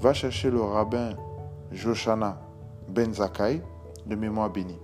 va 0.00 0.12
chercher 0.12 0.50
le 0.50 0.60
rabbin 0.60 1.10
Joshana 1.72 2.40
ben 2.88 3.12
Zakai 3.12 3.62
de 4.06 4.16
mémoire 4.16 4.50
bénie. 4.50 4.78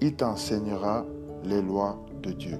Il 0.00 0.14
t'enseignera 0.14 1.04
les 1.44 1.62
lois 1.62 1.98
de 2.22 2.32
Dieu. 2.32 2.58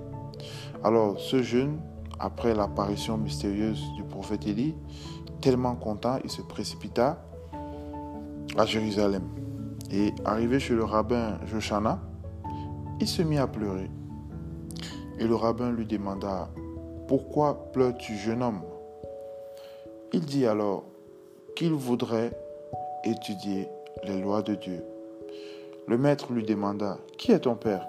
Alors 0.83 1.19
ce 1.19 1.42
jeune, 1.42 1.80
après 2.19 2.54
l'apparition 2.54 3.16
mystérieuse 3.16 3.83
du 3.97 4.04
prophète 4.04 4.47
Élie, 4.47 4.75
tellement 5.40 5.75
content, 5.75 6.19
il 6.25 6.30
se 6.30 6.42
précipita 6.42 7.23
à 8.57 8.66
Jérusalem. 8.66 9.23
Et 9.92 10.12
arrivé 10.25 10.61
chez 10.61 10.75
le 10.75 10.85
rabbin 10.85 11.38
Joshana, 11.47 12.00
il 13.00 13.09
se 13.09 13.23
mit 13.23 13.38
à 13.38 13.47
pleurer. 13.47 13.90
Et 15.19 15.26
le 15.26 15.35
rabbin 15.35 15.71
lui 15.73 15.87
demanda, 15.87 16.49
pourquoi 17.09 17.71
pleures-tu, 17.73 18.16
jeune 18.16 18.42
homme? 18.42 18.62
Il 20.12 20.25
dit 20.25 20.47
alors 20.47 20.85
qu'il 21.57 21.73
voudrait 21.73 22.33
étudier 23.04 23.69
les 24.04 24.21
lois 24.21 24.42
de 24.42 24.54
Dieu. 24.54 24.83
Le 25.88 25.99
maître 25.99 26.33
lui 26.33 26.45
demanda, 26.45 26.99
Qui 27.19 27.33
est 27.33 27.40
ton 27.40 27.57
père? 27.57 27.87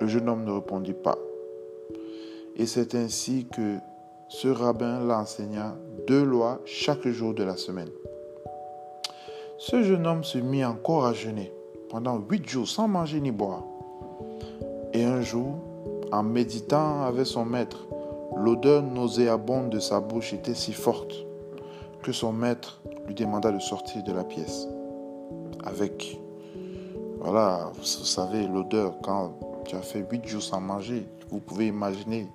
Le 0.00 0.06
jeune 0.06 0.28
homme 0.28 0.44
ne 0.44 0.52
répondit 0.52 0.92
pas. 0.92 1.18
Et 2.56 2.66
c'est 2.66 2.94
ainsi 2.94 3.46
que 3.46 3.76
ce 4.28 4.48
rabbin 4.48 5.00
l'enseigna 5.00 5.76
deux 6.06 6.24
lois 6.24 6.60
chaque 6.64 7.08
jour 7.08 7.34
de 7.34 7.42
la 7.42 7.56
semaine. 7.56 7.90
Ce 9.66 9.82
jeune 9.82 10.06
homme 10.06 10.24
se 10.24 10.36
mit 10.36 10.62
encore 10.62 11.06
à 11.06 11.14
jeûner 11.14 11.50
pendant 11.88 12.18
huit 12.18 12.46
jours 12.46 12.68
sans 12.68 12.86
manger 12.86 13.18
ni 13.22 13.30
boire. 13.30 13.62
Et 14.92 15.02
un 15.04 15.22
jour, 15.22 15.54
en 16.12 16.22
méditant 16.22 17.00
avec 17.04 17.24
son 17.24 17.46
maître, 17.46 17.86
L'odeur 18.36 18.82
nauséabonde 18.82 19.70
de 19.70 19.78
sa 19.78 20.00
bouche 20.00 20.34
était 20.34 20.54
si 20.54 20.74
forte 20.74 21.14
que 22.02 22.12
son 22.12 22.34
maître 22.34 22.82
lui 23.06 23.14
demanda 23.14 23.52
de 23.52 23.58
sortir 23.58 24.02
de 24.02 24.12
la 24.12 24.24
pièce. 24.24 24.68
Avec, 25.64 26.20
voilà, 27.20 27.70
vous 27.74 27.84
savez, 27.84 28.46
l'odeur, 28.46 28.96
quand 29.02 29.32
tu 29.64 29.76
as 29.76 29.82
fait 29.82 30.04
huit 30.10 30.26
jours 30.26 30.42
sans 30.42 30.60
manger, 30.60 31.08
vous 31.30 31.40
pouvez 31.40 31.68
imaginer 31.68 32.28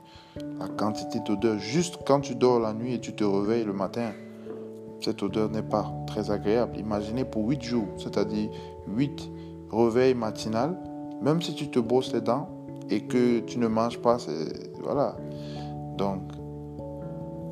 la 0.58 0.68
quantité 0.68 1.20
d'odeur. 1.20 1.60
Juste 1.60 1.98
quand 2.08 2.22
tu 2.22 2.34
dors 2.34 2.60
la 2.60 2.74
nuit 2.74 2.96
et 2.96 3.00
tu 3.00 3.14
te 3.14 3.24
réveilles 3.24 3.66
le 3.66 3.74
matin, 3.74 4.14
cette 5.01 5.24
odeur 5.24 5.50
n'est 5.50 5.63
pas 5.63 5.91
très 6.08 6.32
agréable. 6.32 6.77
Imaginez 6.77 7.25
pour 7.25 7.48
huit 7.48 7.62
jours, 7.62 7.88
c'est-à-dire 7.98 8.50
huit 8.88 9.29
réveils 9.72 10.13
matinal, 10.13 10.77
même 11.22 11.41
si 11.41 11.53
tu 11.53 11.70
te 11.70 11.79
brosses 11.79 12.13
les 12.13 12.22
dents 12.22 12.50
et 12.89 13.01
que 13.01 13.39
tu 13.39 13.60
ne 13.60 13.68
manges 13.68 14.00
pas, 14.00 14.18
voilà, 14.82 15.15
donc, 15.98 16.22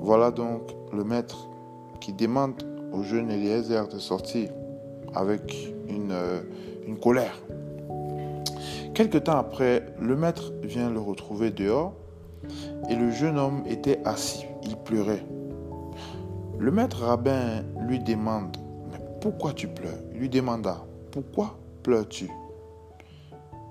voilà 0.02 0.32
donc 0.32 0.62
le 0.94 1.04
maître 1.04 1.48
qui 2.02 2.14
demande 2.14 2.64
au 2.92 3.04
jeune 3.04 3.30
Eliezer 3.30 3.88
de 3.88 4.00
sortir 4.00 4.50
avec 5.14 5.74
euh, 5.90 6.42
une 6.88 6.98
colère. 6.98 7.38
Quelque 8.94 9.18
temps 9.18 9.38
après, 9.38 9.86
le 10.02 10.16
maître 10.16 10.54
vient 10.64 10.90
le 10.90 11.00
retrouver 11.00 11.52
dehors 11.52 11.94
et 12.90 12.96
le 12.96 13.12
jeune 13.12 13.38
homme 13.38 13.64
était 13.68 14.00
assis, 14.06 14.46
il 14.64 14.76
pleurait. 14.78 15.24
Le 16.60 16.72
maître 16.72 17.04
rabbin 17.04 17.64
lui 17.88 18.00
demande, 18.00 18.58
mais 18.92 19.00
pourquoi 19.22 19.54
tu 19.54 19.68
pleures? 19.68 20.00
Il 20.14 20.20
lui 20.20 20.30
demanda, 20.30 20.78
pourquoi 21.12 21.58
pleures-tu? 21.84 22.30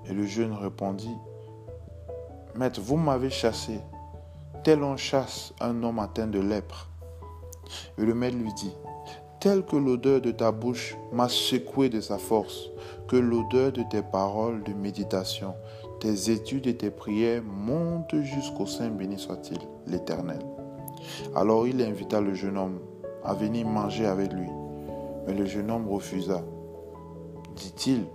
Et 0.05 0.13
le 0.13 0.25
jeune 0.25 0.53
répondit, 0.53 1.15
Maître, 2.55 2.81
vous 2.81 2.97
m'avez 2.97 3.29
chassé 3.29 3.79
tel 4.67 4.83
on 4.83 4.97
chasse 4.97 5.53
un 5.61 5.81
homme 5.81 5.99
atteint 5.99 6.27
de 6.27 6.39
lèpre. 6.39 6.89
Et 7.97 8.03
le 8.03 8.13
maître 8.13 8.35
lui 8.35 8.51
dit, 8.53 8.73
tel 9.39 9.63
que 9.63 9.77
l'odeur 9.77 10.19
de 10.19 10.31
ta 10.31 10.51
bouche 10.51 10.97
m'a 11.13 11.29
secoué 11.29 11.87
de 11.87 12.01
sa 12.01 12.17
force, 12.17 12.69
que 13.07 13.15
l'odeur 13.15 13.71
de 13.71 13.83
tes 13.83 14.01
paroles 14.01 14.63
de 14.63 14.73
méditation, 14.73 15.53
tes 16.01 16.31
études 16.31 16.67
et 16.67 16.75
tes 16.75 16.89
prières 16.89 17.43
montent 17.43 18.21
jusqu'au 18.21 18.65
sein 18.65 18.89
béni 18.89 19.17
soit-il, 19.17 19.59
l'Éternel. 19.85 20.39
Alors 21.35 21.67
il 21.67 21.81
invita 21.81 22.21
le 22.21 22.33
jeune 22.33 22.57
homme 22.57 22.79
à 23.23 23.33
venir 23.33 23.67
manger 23.67 24.05
avec 24.05 24.33
lui. 24.33 24.49
Mais 25.25 25.33
le 25.33 25.45
jeune 25.45 25.69
homme 25.69 25.87
refusa. 25.89 26.41
Dit-il, 27.55 28.05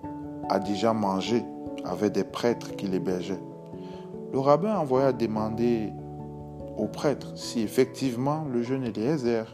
a 0.49 0.59
déjà 0.59 0.93
mangé 0.93 1.45
avec 1.85 2.13
des 2.13 2.25
prêtres 2.25 2.75
qui 2.77 2.87
l'hébergeaient. 2.87 3.41
Le 4.33 4.39
rabbin 4.39 4.77
envoya 4.77 5.13
demander 5.13 5.93
au 6.77 6.87
prêtre 6.87 7.37
si 7.37 7.61
effectivement 7.61 8.45
le 8.51 8.63
jeune 8.63 8.85
Eliezer 8.85 9.45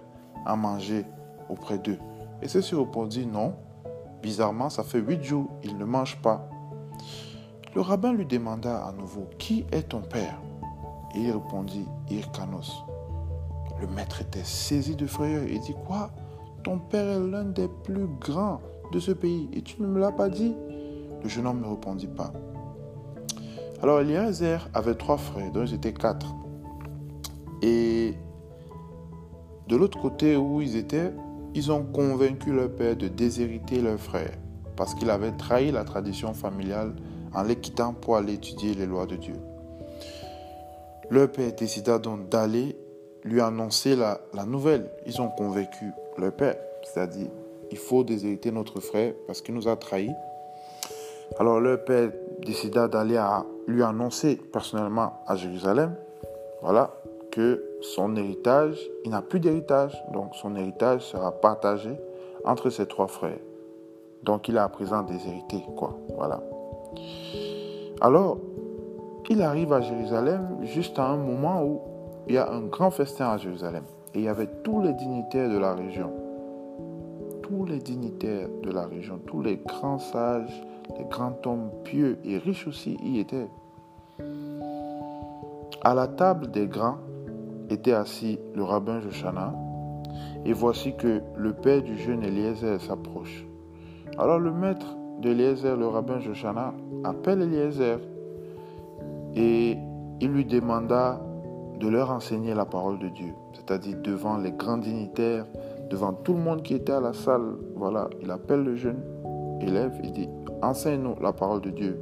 a 0.47 0.57
mangé 0.57 1.05
auprès 1.49 1.79
d'eux. 1.79 1.99
Et 2.43 2.49
ceux-ci 2.49 2.75
répondit 2.75 3.27
non. 3.27 3.55
Bizarrement, 4.23 4.69
ça 4.69 4.83
fait 4.83 4.99
huit 4.99 5.23
jours, 5.23 5.49
il 5.63 5.77
ne 5.77 5.85
mange 5.85 6.21
pas. 6.23 6.49
Le 7.75 7.81
rabbin 7.81 8.13
lui 8.13 8.27
demanda 8.27 8.85
à 8.85 8.93
nouveau, 8.93 9.29
Qui 9.39 9.65
est 9.73 9.91
ton 9.91 10.01
père? 10.01 10.41
Et 11.15 11.21
il 11.21 11.33
répondit, 11.33 11.87
Irkanos. 12.11 12.85
Le 13.81 13.87
maître 13.87 14.21
était 14.21 14.45
saisi 14.45 14.97
de 14.97 15.07
frayeur 15.07 15.45
et 15.45 15.59
dit, 15.59 15.75
Quoi? 15.87 16.11
Ton 16.63 16.79
père 16.79 17.07
est 17.07 17.31
l'un 17.31 17.45
des 17.45 17.69
plus 17.85 18.07
grands 18.21 18.61
de 18.93 18.99
ce 18.99 19.13
pays 19.13 19.49
et 19.53 19.63
tu 19.63 19.81
ne 19.81 19.87
me 19.87 20.01
l'as 20.01 20.13
pas 20.13 20.29
dit? 20.29 20.55
Le 21.23 21.29
jeune 21.29 21.47
homme 21.47 21.61
ne 21.61 21.67
répondit 21.67 22.09
pas. 22.09 22.33
Alors 23.81 24.01
Eliezer 24.01 24.69
avait 24.75 24.95
trois 24.95 25.19
frères, 25.19 25.53
dont 25.53 25.65
ils 25.65 25.75
étaient 25.75 25.93
quatre. 25.93 26.35
Et 27.63 28.15
de 29.69 29.77
l'autre 29.77 30.01
côté 30.01 30.37
où 30.37 30.61
ils 30.61 30.77
étaient, 30.77 31.13
ils 31.55 31.71
ont 31.71 31.85
convaincu 31.85 32.53
leur 32.53 32.75
père 32.75 32.97
de 32.97 33.09
déshériter 33.09 33.81
leur 33.81 33.99
frère 33.99 34.33
parce 34.77 34.95
qu'il 34.95 35.11
avait 35.11 35.33
trahi 35.33 35.73
la 35.73 35.85
tradition 35.85 36.33
familiale 36.35 36.95
en 37.35 37.43
les 37.43 37.57
quittant 37.57 37.95
pour 37.95 38.17
aller 38.17 38.35
étudier 38.35 38.75
les 38.75 38.87
lois 38.87 39.07
de 39.07 39.17
Dieu. 39.17 39.35
Leur 41.11 41.31
père 41.33 41.53
décida 41.53 41.99
donc 41.99 42.29
d'aller 42.29 42.77
lui 43.25 43.41
annoncer 43.41 43.97
la, 43.97 44.21
nouvelle. 44.47 44.91
Ils 45.07 45.21
ont 45.21 45.29
convaincu 45.29 45.93
leur 46.17 46.33
père, 46.33 46.57
c'est-à-dire 46.83 47.29
il 47.71 47.79
faut 47.79 48.05
déshériter 48.05 48.51
notre 48.51 48.81
frère 48.81 49.13
parce 49.27 49.43
qu'il 49.43 49.55
nous 49.55 49.69
a 49.69 49.77
trahis. 49.77 50.13
Alors 51.39 51.61
leur 51.61 51.85
père 51.85 52.11
décida 52.45 52.89
d'aller 52.89 53.21
lui 53.67 53.83
annoncer 53.83 54.37
personnellement 54.37 55.23
à 55.27 55.37
Jérusalem, 55.37 55.95
voilà, 56.63 56.95
que 57.31 57.63
son 57.83 58.17
héritage, 58.17 58.79
il 59.05 59.11
n'a 59.11 59.23
plus 59.23 59.41
d'héritage, 59.41 60.03
donc 60.13 60.35
son 60.35 60.57
héritage 60.57 61.03
sera 61.03 61.33
partagé 61.33 61.91
entre 62.45 62.71
ses 62.71 62.87
trois 62.87 63.09
frères. 63.09 63.39
Donc 64.23 64.49
il 64.49 64.59
a 64.59 64.65
à 64.65 64.69
présent 64.69 65.03
déshérité, 65.03 65.63
quoi, 65.77 65.97
voilà. 66.17 66.41
Alors, 68.01 68.39
il 69.29 69.43
arrive 69.43 69.73
à 69.73 69.81
Jérusalem 69.81 70.59
juste 70.63 70.99
à 70.99 71.05
un 71.05 71.17
moment 71.17 71.63
où 71.63 71.81
il 72.29 72.35
y 72.35 72.39
a 72.39 72.51
un 72.51 72.63
grand 72.63 72.91
festin 72.91 73.31
à 73.31 73.37
Jérusalem. 73.39 73.85
Et 74.15 74.19
il 74.19 74.25
y 74.25 74.29
avait 74.29 74.49
tous 74.63 74.83
les 74.83 74.93
dignitaires 74.93 75.49
de 75.49 75.59
la 75.59 75.75
région. 75.75 76.13
Tous 77.43 77.65
les 77.65 77.79
dignitaires 77.79 78.49
de 78.63 78.71
la 78.71 78.87
région, 78.87 79.19
tous 79.27 79.41
les 79.43 79.57
grands 79.57 79.99
sages, 79.99 80.63
les 80.99 81.05
grands 81.05 81.37
hommes 81.47 81.71
pieux 81.85 82.19
et 82.25 82.39
riches 82.39 82.67
aussi 82.67 82.99
y 83.03 83.21
étaient. 83.21 83.49
À 85.83 85.95
la 85.95 86.07
table 86.09 86.51
des 86.51 86.67
grands 86.67 86.99
était 87.71 87.93
assis 87.93 88.39
le 88.55 88.63
rabbin 88.63 89.01
Joshana, 89.01 89.55
et 90.45 90.53
voici 90.53 90.95
que 90.97 91.23
le 91.37 91.53
père 91.55 91.83
du 91.83 91.97
jeune 91.97 92.23
Eliezer 92.23 92.81
s'approche. 92.81 93.47
Alors 94.19 94.39
le 94.39 94.53
maître 94.53 94.97
d'Eliezer, 95.21 95.77
le 95.77 95.87
rabbin 95.87 96.19
Joshana, 96.21 96.75
appelle 97.05 97.43
Eliezer 97.43 97.99
et 99.35 99.77
il 100.21 100.29
lui 100.29 100.45
demanda 100.45 101.21
de 101.79 101.89
leur 101.89 102.11
enseigner 102.11 102.55
la 102.55 102.65
parole 102.65 102.99
de 102.99 103.09
Dieu, 103.09 103.33
c'est-à-dire 103.53 103.97
devant 104.03 104.37
les 104.37 104.53
grands 104.53 104.79
dignitaires, 104.79 105.47
devant 105.91 106.13
tout 106.13 106.35
le 106.35 106.41
monde 106.41 106.63
qui 106.63 106.75
était 106.75 106.93
à 106.93 107.01
la 107.01 107.13
salle. 107.13 107.57
Voilà, 107.77 108.09
il 108.21 108.31
appelle 108.31 108.63
le 108.65 108.77
jeune 108.77 109.01
élève 109.61 109.99
et 110.03 110.11
dit 110.11 110.29
Enseigne-nous 110.63 111.17
la 111.21 111.33
parole 111.33 111.61
de 111.61 111.71
Dieu. 111.71 111.99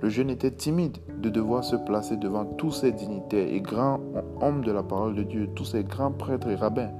Le 0.00 0.08
jeune 0.08 0.30
était 0.30 0.50
timide 0.50 0.98
de 1.20 1.28
devoir 1.28 1.64
se 1.64 1.76
placer 1.76 2.16
devant 2.16 2.44
tous 2.44 2.70
ces 2.70 2.92
dignitaires 2.92 3.48
et 3.48 3.60
grands 3.60 4.00
hommes 4.40 4.62
de 4.62 4.70
la 4.70 4.82
parole 4.82 5.14
de 5.14 5.22
Dieu, 5.22 5.48
tous 5.54 5.64
ces 5.64 5.84
grands 5.84 6.12
prêtres 6.12 6.48
et 6.48 6.54
rabbins, 6.54 6.90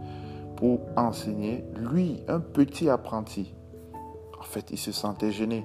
pour 0.57 0.81
enseigner, 0.97 1.65
lui, 1.77 2.23
un 2.27 2.41
petit 2.41 2.89
apprenti. 2.89 3.55
En 4.41 4.43
fait, 4.43 4.71
il 4.71 4.79
se 4.79 4.93
sentait 4.93 5.31
gêné. 5.31 5.65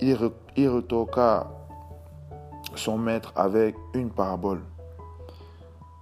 Il, 0.00 0.16
il 0.56 0.68
retorqua 0.68 1.59
son 2.80 2.96
maître 2.96 3.32
avec 3.36 3.76
une 3.94 4.10
parabole. 4.10 4.62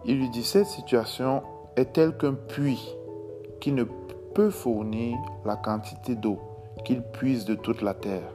Il 0.05 0.19
lui 0.19 0.31
dit, 0.31 0.45
cette 0.45 0.67
situation 0.67 1.43
est 1.77 1.93
telle 1.93 2.17
qu'un 2.17 2.35
puits 2.35 2.95
qui 3.61 3.73
ne 3.73 3.85
peut 4.35 4.51
fournir 4.51 5.19
la 5.45 5.57
quantité 5.57 6.15
d'eau 6.15 6.39
qu'il 6.85 7.03
puise 7.03 7.45
de 7.45 7.57
toute 7.57 7.83
la 7.83 7.95
terre. 7.95 8.31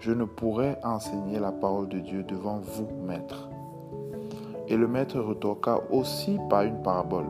Je 0.00 0.12
ne 0.12 0.24
pourrais 0.24 0.78
enseigner 0.82 1.38
la 1.38 1.52
parole 1.52 1.88
de 1.88 1.98
Dieu 1.98 2.22
devant 2.22 2.58
vous, 2.58 2.88
maître. 3.06 3.48
Et 4.68 4.76
le 4.76 4.88
maître 4.88 5.20
retorqua 5.20 5.82
aussi 5.90 6.38
par 6.48 6.62
une 6.62 6.82
parabole. 6.82 7.26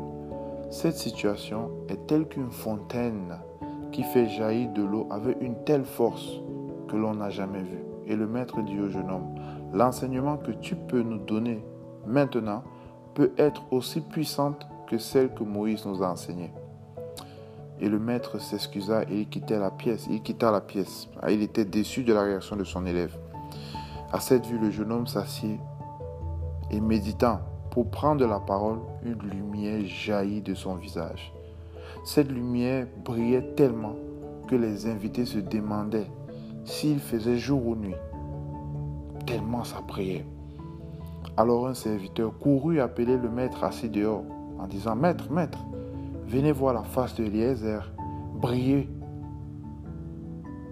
Cette 0.71 0.97
situation 0.97 1.71
est 1.89 2.07
telle 2.07 2.27
qu'une 2.27 2.53
fontaine 2.53 3.37
qui 3.91 4.05
fait 4.05 4.29
jaillir 4.29 4.71
de 4.73 4.83
l'eau 4.83 5.09
avec 5.11 5.37
une 5.41 5.57
telle 5.65 5.85
force 5.85 6.41
que 6.89 6.97
l'on 6.97 7.15
n'a 7.15 7.31
jamais 7.31 7.63
vue. 7.63 7.85
Et 8.07 8.15
le 8.15 8.27
maître 8.29 8.63
dit 8.63 8.79
au 8.79 8.89
jeune 8.89 9.11
homme, 9.11 9.35
l'enseignement 9.73 10.37
que 10.37 10.53
tu 10.53 10.77
peux 10.77 11.03
nous 11.03 11.19
donner 11.19 11.65
maintenant 12.07 12.63
peut 13.15 13.33
être 13.39 13.63
aussi 13.71 14.01
puissante 14.01 14.67
que 14.89 14.99
celle 14.99 15.33
que 15.35 15.43
Moïse 15.43 15.85
nous 15.87 16.03
a 16.03 16.11
enseignée. 16.11 16.53
Et 17.81 17.89
le 17.89 17.99
maître 17.99 18.39
s'excusa 18.39 19.03
et 19.03 19.21
il 19.21 19.29
quitta 19.29 19.59
la 19.59 19.71
pièce. 19.71 20.07
Il 20.11 20.23
quitta 20.23 20.51
la 20.51 20.61
pièce. 20.61 21.09
Ah, 21.21 21.31
il 21.31 21.43
était 21.43 21.65
déçu 21.65 22.05
de 22.05 22.13
la 22.15 22.23
réaction 22.23 22.57
de 22.57 22.65
son 22.65 22.87
élève. 22.87 23.17
À 24.13 24.21
cette 24.21 24.47
vue, 24.47 24.59
le 24.59 24.71
jeune 24.71 24.93
homme 24.93 25.07
s'assied 25.07 25.59
et 26.71 26.81
méditant 26.81 27.41
pour 27.71 27.91
prendre 27.91 28.27
la 28.27 28.41
parole, 28.41 28.79
une 29.03 29.19
lumière 29.29 29.85
jaillit 29.85 30.41
de 30.41 30.55
son 30.55 30.77
visage. 30.77 31.33
Cette 32.05 32.31
lumière 32.31 32.87
brillait 33.05 33.55
tellement 33.55 33.97
que 34.49 34.57
les 34.57 34.87
invités 34.87 35.27
se 35.27 35.39
demandaient 35.39 36.11
s'il 36.65 36.99
faisait 36.99 37.37
jour 37.37 37.67
ou 37.67 37.77
nuit 37.77 37.95
tellement 39.27 39.65
ça 39.65 39.83
priait. 39.87 40.25
Alors 41.37 41.67
un 41.67 41.75
serviteur 41.75 42.33
courut 42.39 42.81
appeler 42.81 43.17
le 43.17 43.29
maître 43.29 43.63
assis 43.65 43.89
dehors 43.89 44.25
en 44.59 44.67
disant 44.67 44.97
Maître, 44.97 45.31
maître, 45.31 45.59
venez 46.27 46.53
voir 46.53 46.73
la 46.73 46.83
face 46.83 47.15
de 47.17 47.25
Eliezer 47.25 47.93
briller 48.35 48.89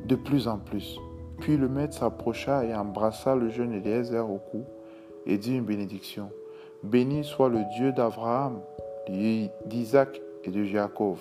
de 0.06 0.14
plus 0.14 0.48
en 0.48 0.58
plus. 0.58 0.98
Puis 1.40 1.56
le 1.56 1.68
maître 1.68 1.94
s'approcha 1.94 2.64
et 2.64 2.74
embrassa 2.74 3.34
le 3.34 3.48
jeune 3.48 3.72
Eliezer 3.72 4.28
au 4.28 4.38
cou 4.38 4.64
et 5.26 5.38
dit 5.38 5.56
une 5.56 5.64
bénédiction. 5.64 6.30
Béni 6.82 7.24
soit 7.24 7.48
le 7.48 7.60
Dieu 7.76 7.92
d'Abraham, 7.92 8.60
d'Isaac 9.66 10.20
et 10.44 10.50
de 10.50 10.64
Jacob. 10.64 11.16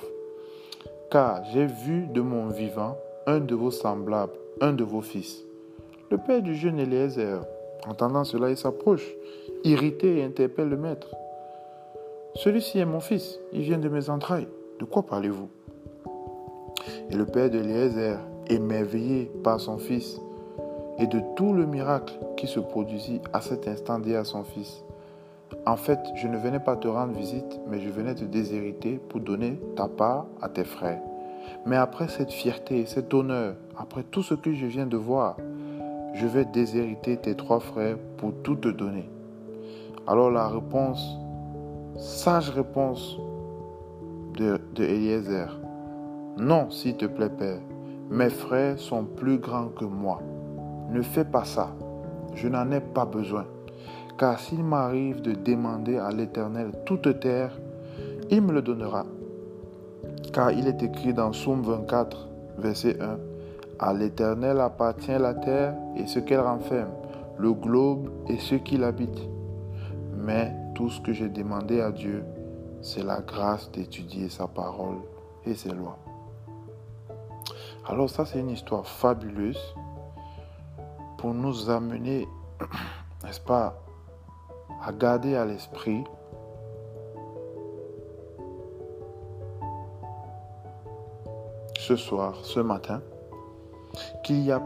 Car 1.09 1.43
j'ai 1.45 1.65
vu 1.65 2.07
de 2.07 2.21
mon 2.21 2.47
vivant 2.47 2.97
un 3.27 3.39
de 3.39 3.55
vos 3.55 3.71
semblables, 3.71 4.33
un 4.61 4.73
de 4.73 4.83
vos 4.83 5.01
fils. 5.01 5.43
Le 6.13 6.19
père 6.19 6.43
du 6.43 6.53
jeune 6.53 6.77
Eliezer, 6.77 7.41
entendant 7.87 8.23
cela, 8.23 8.51
il 8.51 8.55
s'approche, 8.55 9.15
irrité 9.63 10.19
et 10.19 10.23
interpelle 10.23 10.69
le 10.69 10.77
maître. 10.77 11.09
Celui-ci 12.35 12.77
est 12.77 12.85
mon 12.85 12.99
fils, 12.99 13.39
il 13.51 13.61
vient 13.61 13.79
de 13.79 13.89
mes 13.89 14.11
entrailles. 14.11 14.47
De 14.79 14.85
quoi 14.85 15.01
parlez-vous? 15.01 15.49
Et 17.09 17.15
le 17.15 17.25
père 17.25 17.49
d'Eliezer, 17.49 18.19
émerveillé 18.47 19.31
par 19.43 19.59
son 19.59 19.79
fils 19.79 20.21
et 20.99 21.07
de 21.07 21.19
tout 21.35 21.51
le 21.51 21.65
miracle 21.65 22.13
qui 22.37 22.45
se 22.45 22.59
produisit 22.59 23.19
à 23.33 23.41
cet 23.41 23.67
instant, 23.67 23.97
dit 23.97 24.13
à 24.13 24.23
son 24.23 24.43
fils, 24.43 24.83
En 25.65 25.77
fait, 25.77 25.99
je 26.13 26.27
ne 26.27 26.37
venais 26.37 26.59
pas 26.59 26.75
te 26.75 26.87
rendre 26.87 27.17
visite, 27.17 27.59
mais 27.67 27.79
je 27.79 27.89
venais 27.89 28.13
te 28.13 28.23
déshériter 28.23 28.99
pour 29.09 29.19
donner 29.19 29.59
ta 29.75 29.87
part 29.87 30.27
à 30.43 30.49
tes 30.49 30.63
frères. 30.63 31.01
Mais 31.65 31.75
après 31.75 32.07
cette 32.07 32.31
fierté, 32.31 32.85
cet 32.85 33.15
honneur, 33.15 33.55
après 33.75 34.03
tout 34.03 34.21
ce 34.21 34.35
que 34.35 34.53
je 34.53 34.67
viens 34.67 34.85
de 34.85 34.97
voir, 34.97 35.37
je 36.13 36.27
vais 36.27 36.45
déshériter 36.45 37.17
tes 37.17 37.35
trois 37.35 37.59
frères 37.59 37.97
pour 38.17 38.33
tout 38.43 38.55
te 38.55 38.69
donner. 38.69 39.09
Alors 40.07 40.29
la 40.29 40.47
réponse, 40.47 41.17
sage 41.97 42.49
réponse 42.49 43.17
de, 44.37 44.59
Eliezer, 44.77 45.59
non, 46.37 46.69
s'il 46.69 46.97
te 46.97 47.05
plaît, 47.05 47.29
Père, 47.29 47.59
mes 48.09 48.29
frères 48.29 48.79
sont 48.79 49.05
plus 49.05 49.37
grands 49.37 49.69
que 49.69 49.85
moi. 49.85 50.19
Ne 50.91 51.01
fais 51.01 51.25
pas 51.25 51.45
ça, 51.45 51.75
je 52.35 52.47
n'en 52.47 52.69
ai 52.71 52.79
pas 52.79 53.05
besoin. 53.05 53.45
Car 54.17 54.39
s'il 54.39 54.63
m'arrive 54.63 55.21
de 55.21 55.31
demander 55.31 55.97
à 55.97 56.11
l'Éternel 56.11 56.71
toute 56.85 57.19
terre, 57.19 57.57
il 58.29 58.41
me 58.41 58.53
le 58.53 58.61
donnera. 58.61 59.05
Car 60.31 60.51
il 60.51 60.67
est 60.67 60.83
écrit 60.83 61.13
dans 61.13 61.33
Somme 61.33 61.63
24, 61.63 62.27
verset 62.57 62.97
1, 63.01 63.17
À 63.79 63.93
l'Éternel 63.93 64.59
appartient 64.59 65.17
la 65.17 65.33
terre 65.33 65.75
et 65.95 66.07
ce 66.07 66.19
qu'elle 66.19 66.41
renferme, 66.41 66.93
le 67.37 67.53
globe 67.53 68.09
et 68.27 68.37
ceux 68.37 68.59
qui 68.59 68.77
l'habitent. 68.77 69.27
Mais 70.15 70.53
tout 70.75 70.89
ce 70.89 71.01
que 71.01 71.13
j'ai 71.13 71.29
demandé 71.29 71.81
à 71.81 71.91
Dieu, 71.91 72.23
c'est 72.81 73.03
la 73.03 73.21
grâce 73.21 73.71
d'étudier 73.71 74.29
sa 74.29 74.47
parole 74.47 74.97
et 75.45 75.55
ses 75.55 75.71
lois. 75.71 75.97
Alors 77.87 78.09
ça, 78.09 78.25
c'est 78.25 78.39
une 78.39 78.49
histoire 78.49 78.85
fabuleuse 78.85 79.75
pour 81.17 81.33
nous 81.33 81.69
amener, 81.69 82.27
n'est-ce 83.23 83.41
pas, 83.41 83.81
à 84.85 84.91
garder 84.91 85.35
à 85.35 85.45
l'esprit 85.45 86.03
ce 91.79 91.95
soir, 91.97 92.35
ce 92.43 92.61
matin, 92.61 93.01
qu'il 94.23 94.41
n'y 94.41 94.51
a 94.51 94.61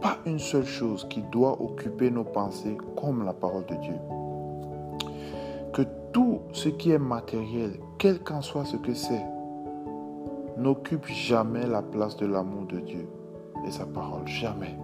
pas 0.00 0.18
une 0.26 0.38
seule 0.38 0.66
chose 0.66 1.06
qui 1.08 1.22
doit 1.22 1.60
occuper 1.60 2.10
nos 2.10 2.24
pensées 2.24 2.76
comme 2.96 3.24
la 3.24 3.32
parole 3.32 3.66
de 3.66 3.74
Dieu. 3.76 3.96
Que 5.72 5.82
tout 6.12 6.40
ce 6.52 6.68
qui 6.68 6.90
est 6.92 6.98
matériel, 6.98 7.78
quel 7.98 8.20
qu'en 8.20 8.42
soit 8.42 8.64
ce 8.64 8.76
que 8.76 8.94
c'est, 8.94 9.24
n'occupe 10.56 11.06
jamais 11.06 11.66
la 11.66 11.82
place 11.82 12.16
de 12.16 12.26
l'amour 12.26 12.66
de 12.66 12.80
Dieu 12.80 13.08
et 13.66 13.70
sa 13.70 13.86
parole. 13.86 14.26
Jamais. 14.26 14.76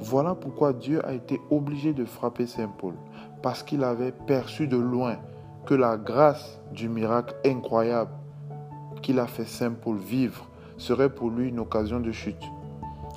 Voilà 0.00 0.34
pourquoi 0.34 0.72
Dieu 0.72 1.04
a 1.06 1.12
été 1.12 1.40
obligé 1.50 1.92
de 1.92 2.04
frapper 2.04 2.46
Saint 2.46 2.68
Paul, 2.68 2.94
parce 3.42 3.62
qu'il 3.62 3.84
avait 3.84 4.12
perçu 4.12 4.66
de 4.66 4.76
loin 4.76 5.16
que 5.66 5.74
la 5.74 5.96
grâce 5.96 6.60
du 6.72 6.88
miracle 6.88 7.34
incroyable 7.44 8.10
qu'il 9.02 9.18
a 9.18 9.26
fait 9.26 9.44
Saint 9.44 9.72
Paul 9.72 9.96
vivre 9.96 10.49
serait 10.80 11.10
pour 11.10 11.30
lui 11.30 11.48
une 11.48 11.60
occasion 11.60 12.00
de 12.00 12.10
chute. 12.10 12.42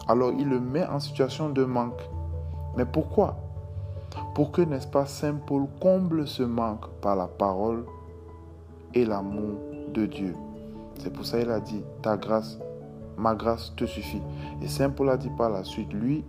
Alors 0.07 0.31
il 0.37 0.49
le 0.49 0.59
met 0.59 0.85
en 0.85 0.99
situation 0.99 1.49
de 1.49 1.63
manque. 1.63 2.01
Mais 2.75 2.85
pourquoi? 2.85 3.37
Pour 4.35 4.51
que, 4.51 4.61
n'est-ce 4.61 4.87
pas, 4.87 5.05
Saint 5.05 5.35
Paul 5.35 5.67
comble 5.79 6.27
ce 6.27 6.43
manque 6.43 6.87
par 7.01 7.15
la 7.15 7.27
parole 7.27 7.85
et 8.93 9.05
l'amour 9.05 9.59
de 9.93 10.05
Dieu. 10.05 10.35
C'est 10.99 11.11
pour 11.11 11.25
ça 11.25 11.39
qu'il 11.39 11.49
a 11.49 11.59
dit, 11.59 11.83
ta 12.01 12.17
grâce, 12.17 12.59
ma 13.17 13.33
grâce 13.33 13.73
te 13.75 13.85
suffit. 13.85 14.21
Et 14.61 14.67
Saint 14.67 14.89
Paul 14.89 15.09
a 15.09 15.17
dit 15.17 15.31
par 15.37 15.49
la 15.49 15.63
suite, 15.63 15.91
lui, 15.93 16.23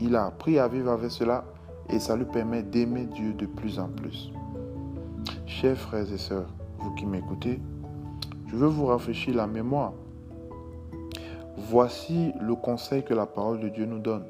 il 0.00 0.14
a 0.16 0.26
appris 0.26 0.58
à 0.58 0.68
vivre 0.68 0.92
avec 0.92 1.10
cela 1.10 1.44
et 1.88 1.98
ça 1.98 2.16
lui 2.16 2.26
permet 2.26 2.62
d'aimer 2.62 3.06
Dieu 3.06 3.32
de 3.32 3.46
plus 3.46 3.78
en 3.78 3.88
plus. 3.88 4.30
Chers 5.46 5.76
frères 5.76 6.10
et 6.12 6.18
sœurs, 6.18 6.48
vous 6.78 6.94
qui 6.94 7.06
m'écoutez, 7.06 7.60
je 8.46 8.56
veux 8.56 8.68
vous 8.68 8.86
rafraîchir 8.86 9.34
la 9.34 9.46
mémoire. 9.46 9.92
Voici 11.56 12.32
le 12.40 12.54
conseil 12.54 13.02
que 13.02 13.14
la 13.14 13.26
parole 13.26 13.60
de 13.60 13.68
Dieu 13.68 13.86
nous 13.86 13.98
donne. 13.98 14.24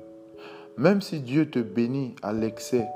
Même 0.77 1.01
si 1.01 1.21
Dieu 1.21 1.49
te 1.49 1.59
bénit 1.59 2.15
à 2.23 2.33
l'excès, 2.33 2.87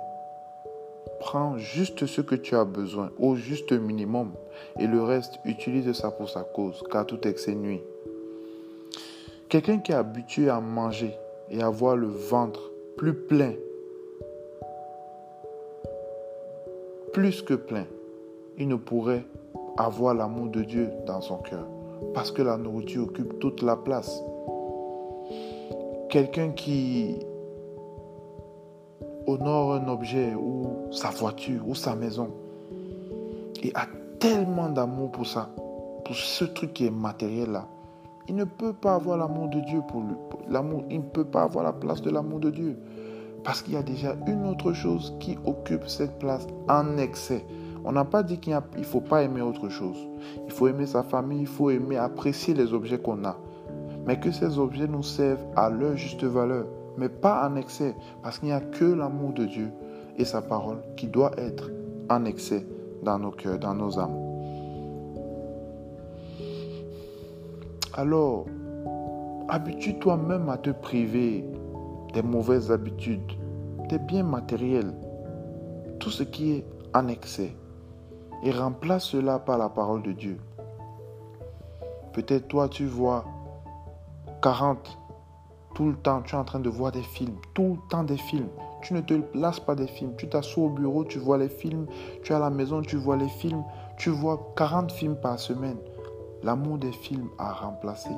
prends 1.20 1.56
juste 1.58 2.06
ce 2.06 2.20
que 2.20 2.34
tu 2.34 2.54
as 2.54 2.64
besoin, 2.64 3.10
au 3.18 3.36
juste 3.36 3.72
minimum, 3.72 4.32
et 4.78 4.86
le 4.86 5.02
reste, 5.02 5.38
utilise 5.44 5.92
ça 5.92 6.10
pour 6.10 6.28
sa 6.28 6.42
cause, 6.42 6.82
car 6.90 7.06
tout 7.06 7.26
excès 7.26 7.54
nuit. 7.54 7.80
Quelqu'un 9.48 9.78
qui 9.78 9.92
est 9.92 9.96
habitué 9.96 10.50
à 10.50 10.60
manger 10.60 11.14
et 11.50 11.62
à 11.62 11.66
avoir 11.66 11.96
le 11.96 12.08
ventre 12.08 12.70
plus 12.96 13.14
plein, 13.14 13.54
plus 17.12 17.42
que 17.42 17.54
plein, 17.54 17.86
il 18.58 18.68
ne 18.68 18.76
pourrait 18.76 19.24
avoir 19.78 20.14
l'amour 20.14 20.48
de 20.48 20.62
Dieu 20.62 20.90
dans 21.06 21.20
son 21.20 21.38
cœur. 21.38 21.66
Parce 22.14 22.30
que 22.30 22.42
la 22.42 22.56
nourriture 22.56 23.04
occupe 23.04 23.38
toute 23.38 23.62
la 23.62 23.76
place. 23.76 24.22
Quelqu'un 26.10 26.50
qui 26.50 27.16
honore 29.26 29.74
un 29.74 29.88
objet 29.88 30.34
ou 30.34 30.66
sa 30.90 31.10
voiture 31.10 31.60
ou 31.66 31.74
sa 31.74 31.94
maison 31.94 32.30
et 33.62 33.72
a 33.74 33.86
tellement 34.18 34.70
d'amour 34.70 35.12
pour 35.12 35.26
ça, 35.26 35.50
pour 36.04 36.14
ce 36.14 36.44
truc 36.44 36.72
qui 36.72 36.86
est 36.86 36.90
matériel 36.90 37.50
là, 37.50 37.66
il 38.28 38.36
ne 38.36 38.44
peut 38.44 38.74
pas 38.74 38.94
avoir 38.94 39.16
l'amour 39.16 39.48
de 39.48 39.60
Dieu 39.60 39.80
pour 39.88 40.02
lui. 40.02 40.14
L'amour, 40.50 40.84
il 40.90 40.98
ne 40.98 41.02
peut 41.02 41.24
pas 41.24 41.42
avoir 41.42 41.64
la 41.64 41.72
place 41.72 42.02
de 42.02 42.10
l'amour 42.10 42.40
de 42.40 42.50
Dieu. 42.50 42.78
Parce 43.42 43.62
qu'il 43.62 43.74
y 43.74 43.76
a 43.78 43.82
déjà 43.82 44.14
une 44.26 44.44
autre 44.44 44.74
chose 44.74 45.14
qui 45.18 45.38
occupe 45.46 45.86
cette 45.86 46.18
place 46.18 46.46
en 46.68 46.98
excès. 46.98 47.44
On 47.84 47.92
n'a 47.92 48.04
pas 48.04 48.22
dit 48.22 48.38
qu'il 48.38 48.54
ne 48.54 48.82
faut 48.82 49.00
pas 49.00 49.22
aimer 49.22 49.40
autre 49.40 49.68
chose. 49.68 49.98
Il 50.46 50.52
faut 50.52 50.68
aimer 50.68 50.86
sa 50.86 51.02
famille, 51.02 51.40
il 51.40 51.46
faut 51.46 51.70
aimer, 51.70 51.96
apprécier 51.96 52.54
les 52.54 52.72
objets 52.72 52.98
qu'on 52.98 53.24
a. 53.24 53.36
Mais 54.06 54.18
que 54.18 54.30
ces 54.30 54.58
objets 54.58 54.88
nous 54.88 55.02
servent 55.02 55.44
à 55.56 55.70
leur 55.70 55.96
juste 55.96 56.24
valeur, 56.24 56.66
mais 56.96 57.08
pas 57.08 57.48
en 57.48 57.56
excès. 57.56 57.94
Parce 58.22 58.38
qu'il 58.38 58.48
n'y 58.48 58.54
a 58.54 58.60
que 58.60 58.84
l'amour 58.84 59.32
de 59.32 59.44
Dieu 59.44 59.70
et 60.16 60.24
sa 60.24 60.42
parole 60.42 60.78
qui 60.96 61.06
doit 61.06 61.32
être 61.38 61.70
en 62.10 62.24
excès 62.24 62.66
dans 63.02 63.18
nos 63.18 63.30
cœurs, 63.30 63.58
dans 63.58 63.74
nos 63.74 63.98
âmes. 63.98 64.16
Alors, 67.94 68.46
habitue-toi 69.48 70.16
même 70.16 70.48
à 70.48 70.56
te 70.56 70.70
priver 70.70 71.44
des 72.14 72.22
mauvaises 72.22 72.70
habitudes, 72.70 73.32
des 73.88 73.98
biens 73.98 74.22
matériels, 74.22 74.92
tout 75.98 76.10
ce 76.10 76.22
qui 76.22 76.52
est 76.52 76.64
en 76.94 77.08
excès, 77.08 77.56
et 78.42 78.50
remplace 78.50 79.04
cela 79.04 79.38
par 79.38 79.58
la 79.58 79.68
parole 79.68 80.02
de 80.02 80.12
Dieu. 80.12 80.38
Peut-être 82.12 82.48
toi, 82.48 82.68
tu 82.68 82.86
vois 82.86 83.24
40 84.42 84.98
tout 85.74 85.90
le 85.90 85.94
temps, 85.94 86.22
tu 86.22 86.34
es 86.34 86.38
en 86.38 86.42
train 86.42 86.58
de 86.58 86.68
voir 86.68 86.90
des 86.90 87.02
films, 87.02 87.36
tout 87.54 87.78
le 87.80 87.88
temps 87.88 88.02
des 88.02 88.16
films. 88.16 88.48
Tu 88.82 88.94
ne 88.94 89.00
te 89.00 89.14
lasses 89.34 89.60
pas 89.60 89.76
des 89.76 89.86
films. 89.86 90.14
Tu 90.16 90.28
t'assois 90.28 90.64
au 90.64 90.70
bureau, 90.70 91.04
tu 91.04 91.20
vois 91.20 91.38
les 91.38 91.48
films. 91.48 91.86
Tu 92.24 92.32
es 92.32 92.34
à 92.34 92.40
la 92.40 92.50
maison, 92.50 92.82
tu 92.82 92.96
vois 92.96 93.16
les 93.16 93.28
films. 93.28 93.62
Tu 93.96 94.10
vois 94.10 94.52
40 94.56 94.90
films 94.90 95.16
par 95.16 95.38
semaine. 95.38 95.76
L'amour 96.42 96.78
des 96.78 96.90
films 96.90 97.28
a 97.38 97.52
remplacé 97.52 98.10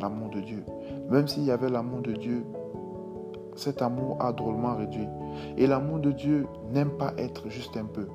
l'amour 0.00 0.30
de 0.30 0.40
Dieu. 0.40 0.64
Même 1.10 1.26
s'il 1.26 1.44
y 1.44 1.50
avait 1.50 1.68
l'amour 1.68 2.02
de 2.02 2.12
Dieu, 2.12 2.44
cet 3.56 3.82
amour 3.82 4.16
a 4.20 4.32
drôlement 4.32 4.76
réduit. 4.76 5.08
Et 5.56 5.66
l'amour 5.66 5.98
de 5.98 6.12
Dieu 6.12 6.46
n'aime 6.72 6.90
pas 6.90 7.12
être 7.18 7.48
juste 7.48 7.76
un 7.76 7.86
peu, 7.86 8.06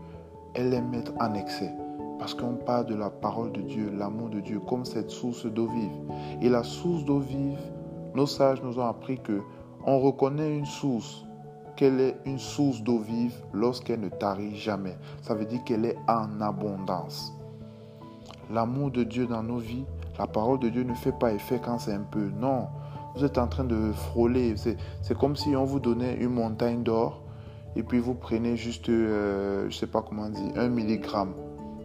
elle 0.54 0.74
aime 0.74 0.94
être 0.94 1.14
en 1.20 1.34
excès. 1.34 1.74
Parce 2.20 2.34
qu'on 2.34 2.56
parle 2.56 2.86
de 2.86 2.96
la 2.96 3.10
parole 3.10 3.52
de 3.52 3.62
Dieu, 3.62 3.92
l'amour 3.98 4.30
de 4.30 4.40
Dieu, 4.40 4.60
comme 4.60 4.86
cette 4.86 5.10
source 5.10 5.46
d'eau 5.46 5.68
vive. 5.68 6.14
Et 6.42 6.50
la 6.50 6.64
source 6.64 7.04
d'eau 7.06 7.20
vive, 7.20 7.60
nos 8.16 8.28
sages 8.28 8.62
nous 8.64 8.80
ont 8.80 8.86
appris 8.86 9.20
que 9.20 9.42
on 9.86 10.00
reconnaît 10.00 10.56
une 10.56 10.66
source, 10.66 11.26
qu'elle 11.76 12.00
est 12.00 12.16
une 12.26 12.40
source 12.40 12.82
d'eau 12.82 13.00
vive 13.00 13.36
lorsqu'elle 13.52 14.00
ne 14.00 14.10
tarit 14.10 14.56
jamais. 14.56 14.96
Ça 15.22 15.34
veut 15.34 15.46
dire 15.46 15.64
qu'elle 15.64 15.86
est 15.86 15.98
en 16.08 16.40
abondance 16.40 17.34
l'amour 18.54 18.92
de 18.92 19.04
Dieu 19.04 19.26
dans 19.26 19.44
nos 19.44 19.58
vies, 19.58 19.86
la 20.18 20.28
parole 20.28 20.60
de 20.60 20.70
Dieu 20.70 20.84
ne 20.84 20.94
fait 20.94 21.12
pas 21.12 21.34
effet 21.34 21.60
quand 21.64 21.80
c'est 21.80 21.94
un 21.94 22.04
peu. 22.04 22.30
Non, 22.40 22.68
vous 23.16 23.26
êtes 23.26 23.38
en 23.38 23.48
train 23.48 23.64
de 23.64 23.92
frôler. 23.92 24.56
C'est 24.58 25.18
comme 25.18 25.36
si 25.36 25.56
on 25.56 25.66
vous 25.66 25.80
donnait 25.80 26.16
une 26.16 26.34
montagne 26.34 26.84
d'or 26.84 27.22
et 27.76 27.84
puis 27.84 28.00
vous 28.00 28.14
prenez 28.14 28.56
juste, 28.56 28.90
euh, 28.90 29.62
je 29.62 29.66
ne 29.68 29.72
sais 29.72 29.88
pas 29.88 30.02
comment 30.02 30.30
dire, 30.30 30.52
un 30.56 30.70
milligramme 30.70 31.34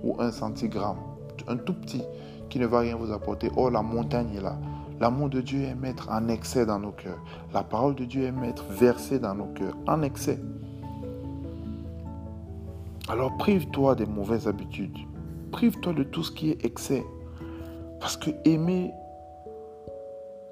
ou 0.03 0.17
un 0.21 0.31
centigramme, 0.31 0.99
un 1.47 1.57
tout 1.57 1.75
petit 1.75 2.03
qui 2.51 2.59
ne 2.59 2.67
va 2.67 2.81
rien 2.81 2.97
vous 2.97 3.13
apporter. 3.13 3.51
Oh, 3.57 3.71
la 3.71 3.83
montagne 3.83 4.35
est 4.37 4.41
là. 4.41 4.59
L'amour 5.01 5.29
de 5.29 5.41
Dieu 5.41 5.63
est 5.63 5.75
mettre 5.75 6.09
en 6.11 6.29
excès 6.29 6.67
dans 6.67 6.79
nos 6.79 6.91
cœurs. 6.91 7.23
La 7.55 7.63
parole 7.63 7.95
de 7.95 8.05
Dieu 8.05 8.25
est 8.25 8.33
mettre 8.33 8.65
versée 8.65 9.19
dans 9.19 9.35
nos 9.35 9.47
cœurs 9.47 9.77
en 9.87 10.03
excès. 10.03 10.41
Alors 13.09 13.37
prive-toi 13.39 13.95
des 13.95 14.07
mauvaises 14.07 14.49
habitudes. 14.49 14.99
Prive-toi 15.53 15.93
de 15.93 16.03
tout 16.03 16.25
ce 16.25 16.33
qui 16.33 16.51
est 16.51 16.65
excès. 16.65 17.05
Parce 18.01 18.17
que 18.17 18.31
aimer 18.45 18.93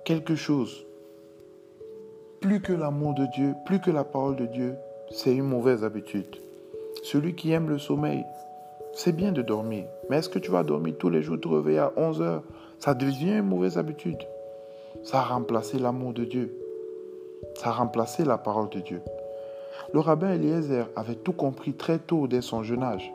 quelque 0.05 0.37
chose, 0.37 0.87
plus 2.41 2.61
que 2.61 2.73
l'amour 2.73 3.15
de 3.15 3.27
Dieu, 3.35 3.55
plus 3.67 3.81
que 3.81 3.91
la 3.91 4.05
parole 4.05 4.37
de 4.37 4.47
Dieu, 4.47 4.77
c'est 5.11 5.35
une 5.35 5.45
mauvaise 5.45 5.85
habitude. 5.85 6.37
Celui 7.03 7.35
qui 7.35 7.53
aime 7.53 7.69
le 7.69 7.79
sommeil, 7.79 8.25
c'est 8.93 9.15
bien 9.15 9.33
de 9.33 9.43
dormir. 9.43 9.85
Mais 10.09 10.17
est-ce 10.17 10.29
que 10.29 10.39
tu 10.39 10.51
vas 10.51 10.65
dormir 10.65 10.95
tous 10.99 11.11
les 11.11 11.23
jours, 11.23 11.41
te 11.41 11.49
réveiller 11.49 11.79
à 11.79 11.93
11 11.97 12.23
heures? 12.23 12.43
Ça 12.79 12.95
devient 12.95 13.39
une 13.39 13.43
mauvaise 13.43 13.79
habitude. 13.79 14.19
Ça 15.03 15.19
a 15.19 15.25
remplacé 15.25 15.79
l'amour 15.79 16.13
de 16.13 16.25
Dieu. 16.25 16.57
Ça 17.55 17.69
a 17.69 17.73
remplacé 17.73 18.25
la 18.25 18.39
parole 18.39 18.69
de 18.71 18.81
Dieu. 18.81 19.01
Le 19.93 20.01
rabbin 20.01 20.33
Eliezer 20.33 20.89
avait 20.97 21.15
tout 21.15 21.33
compris 21.33 21.75
très 21.75 21.99
tôt 21.99 22.27
dès 22.27 22.41
son 22.41 22.63
jeune 22.63 22.83
âge. 22.83 23.13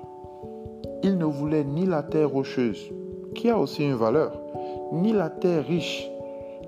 Il 1.03 1.17
ne 1.17 1.25
voulait 1.25 1.63
ni 1.63 1.85
la 1.85 2.03
terre 2.03 2.29
rocheuse, 2.29 2.91
qui 3.35 3.49
a 3.49 3.57
aussi 3.57 3.83
une 3.83 3.95
valeur, 3.95 4.31
ni 4.93 5.11
la 5.11 5.29
terre 5.29 5.65
riche, 5.65 6.09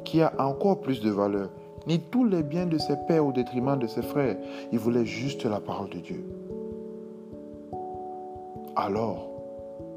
qui 0.03 0.21
a 0.21 0.33
encore 0.39 0.81
plus 0.81 1.01
de 1.01 1.09
valeur, 1.09 1.49
ni 1.87 1.99
tous 1.99 2.25
les 2.25 2.43
biens 2.43 2.65
de 2.65 2.77
ses 2.77 2.95
pères 3.07 3.25
au 3.25 3.31
détriment 3.31 3.77
de 3.77 3.87
ses 3.87 4.01
frères. 4.01 4.37
Il 4.71 4.79
voulait 4.79 5.05
juste 5.05 5.45
la 5.45 5.59
parole 5.59 5.89
de 5.89 5.99
Dieu. 5.99 6.23
Alors, 8.75 9.29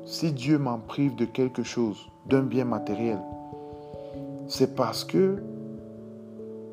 si 0.05 0.33
Dieu 0.33 0.59
m'en 0.59 0.79
prive 0.79 1.17
de 1.17 1.25
quelque 1.25 1.63
chose, 1.63 2.09
d'un 2.27 2.43
bien 2.43 2.65
matériel, 2.65 3.19
c'est 4.49 4.75
parce 4.75 5.05
que, 5.05 5.43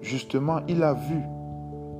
justement, 0.02 0.60
il 0.67 0.84
a 0.84 0.93
vu 0.93 1.21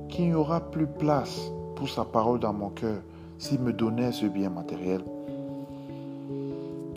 qu'il 0.08 0.26
n'y 0.26 0.34
aura 0.34 0.60
plus 0.60 0.86
place 0.86 1.50
pour 1.76 1.88
sa 1.88 2.04
parole 2.04 2.40
dans 2.40 2.52
mon 2.52 2.70
cœur 2.70 2.98
s'il 3.38 3.60
me 3.60 3.72
donnait 3.72 4.12
ce 4.12 4.26
bien 4.26 4.50
matériel. 4.50 5.02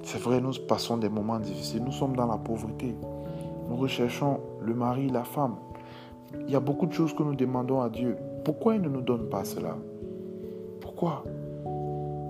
C'est 0.03 0.19
vrai, 0.19 0.39
nous 0.39 0.53
passons 0.67 0.97
des 0.97 1.09
moments 1.09 1.39
difficiles, 1.39 1.83
nous 1.83 1.91
sommes 1.91 2.15
dans 2.15 2.27
la 2.27 2.37
pauvreté. 2.37 2.95
Nous 3.69 3.75
recherchons 3.75 4.39
le 4.61 4.73
mari, 4.73 5.09
la 5.09 5.23
femme. 5.23 5.55
Il 6.33 6.51
y 6.51 6.55
a 6.55 6.59
beaucoup 6.59 6.85
de 6.85 6.93
choses 6.93 7.13
que 7.13 7.23
nous 7.23 7.35
demandons 7.35 7.81
à 7.81 7.89
Dieu. 7.89 8.17
Pourquoi 8.43 8.75
il 8.75 8.81
ne 8.81 8.89
nous 8.89 9.01
donne 9.01 9.29
pas 9.29 9.43
cela? 9.43 9.77
Pourquoi? 10.81 11.23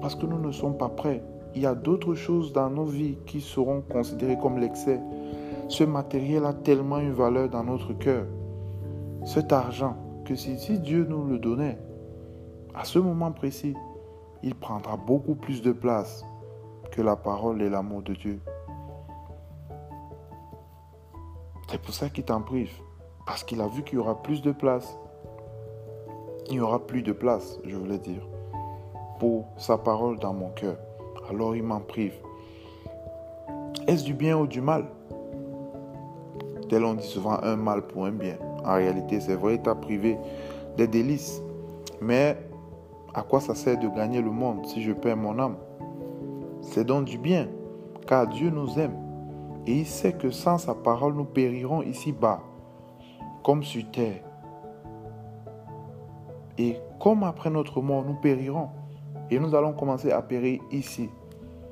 Parce 0.02 0.16
que 0.16 0.26
nous 0.26 0.40
ne 0.40 0.52
sommes 0.52 0.78
pas 0.78 0.90
prêts. 0.90 1.24
Il 1.56 1.62
y 1.62 1.66
a 1.66 1.76
d'autres 1.76 2.14
choses 2.14 2.54
dans 2.54 2.70
nos 2.70 2.86
vies 2.86 3.18
qui 3.26 3.42
seront 3.42 3.82
considérées 3.82 4.38
comme 4.38 4.60
l'excès. 4.60 5.00
Ce 5.68 5.84
matériel 5.84 6.46
a 6.46 6.54
tellement 6.54 7.00
une 7.00 7.14
valeur 7.14 7.50
dans 7.50 7.64
notre 7.64 7.94
cœur. 7.94 8.26
Cet 9.26 9.52
argent, 9.52 9.96
que 10.26 10.36
si, 10.36 10.58
si 10.58 10.80
Dieu 10.80 11.06
nous 11.10 11.26
le 11.26 11.40
donnait, 11.40 11.78
à 12.76 12.86
ce 12.86 13.00
moment 13.00 13.32
précis, 13.32 13.76
il 14.44 14.56
prendra 14.56 14.98
beaucoup 14.98 15.36
plus 15.36 15.62
de 15.62 15.72
place 15.72 16.24
que 16.92 17.02
la 17.02 17.16
parole 17.16 17.62
et 17.62 17.70
l'amour 17.70 18.04
de 18.04 18.14
Dieu. 18.14 18.40
C'est 21.70 21.82
pour 21.82 21.94
ça 21.94 22.10
qu'il 22.10 22.24
t'en 22.24 22.42
prive. 22.42 22.72
Parce 23.28 23.44
qu'il 23.44 23.62
a 23.62 23.68
vu 23.68 23.84
qu'il 23.84 24.00
y 24.00 24.02
aura 24.02 24.24
plus 24.24 24.42
de 24.42 24.52
place. 24.52 24.98
Il 26.48 26.54
n'y 26.54 26.60
aura 26.62 26.80
plus 26.80 27.02
de 27.02 27.12
place, 27.12 27.60
je 27.66 27.76
voulais 27.76 28.00
dire, 28.00 28.26
pour 29.20 29.46
sa 29.58 29.78
parole 29.78 30.18
dans 30.18 30.34
mon 30.34 30.50
cœur. 30.50 30.78
Alors 31.30 31.56
il 31.56 31.63
m'en 31.63 31.82
prive. 31.82 32.16
Est-ce 33.86 34.06
du 34.06 34.13
bien 34.13 34.38
ou 34.38 34.48
du 34.48 34.62
mal? 34.62 34.86
Tel 36.70 36.86
on 36.86 36.94
dit 36.94 37.06
souvent 37.06 37.38
un 37.44 37.58
mal 37.58 37.86
pour 37.86 38.06
un 38.06 38.12
bien. 38.12 38.38
En 38.63 38.76
réalité, 38.76 39.20
c'est 39.20 39.36
vrai, 39.36 39.56
il 39.56 39.62
t'a 39.62 39.76
privé 39.76 40.18
des 40.78 40.88
délices. 40.88 41.42
Mais 42.02 42.38
à 43.13 43.24
quoi 43.24 43.42
ça 43.42 43.56
sert 43.56 43.78
de 43.78 43.90
gagner 43.90 44.22
le 44.22 44.32
monde 44.32 44.66
si 44.68 44.82
je 44.82 44.94
perds 44.94 45.18
mon 45.18 45.38
âme? 45.38 45.58
C'est 46.62 46.86
donc 46.86 47.06
du 47.06 47.18
bien, 47.18 47.50
car 48.08 48.28
Dieu 48.28 48.50
nous 48.50 48.80
aime. 48.80 48.96
Et 49.66 49.80
il 49.80 49.86
sait 49.86 50.13
que 50.13 50.32
sans 50.32 50.58
sa 50.58 50.74
parole, 50.74 51.13
nous 51.13 51.26
périrons 51.26 51.82
ici-bas, 51.82 52.42
comme 53.48 53.64
sur 53.64 53.90
terre. 53.92 54.20
Et 56.58 56.76
comme 57.00 57.24
après 57.24 57.50
notre 57.50 57.82
mort, 57.82 58.04
nous 58.06 58.16
périrons. 58.16 58.68
Et 59.32 59.40
nous 59.40 59.56
allons 59.56 59.72
commencer 59.72 60.12
à 60.12 60.22
périr 60.22 60.60
ici. 60.70 61.10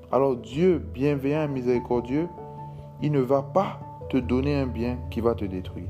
Alors 0.09 0.37
Dieu, 0.37 0.79
bienveillant 0.79 1.43
et 1.43 1.47
miséricordieux, 1.49 2.29
il 3.01 3.11
ne 3.11 3.19
va 3.19 3.41
pas 3.41 3.81
te 4.09 4.15
donner 4.15 4.55
un 4.55 4.67
bien 4.67 4.97
qui 5.11 5.19
va 5.19 5.35
te 5.35 5.43
détruire. 5.43 5.89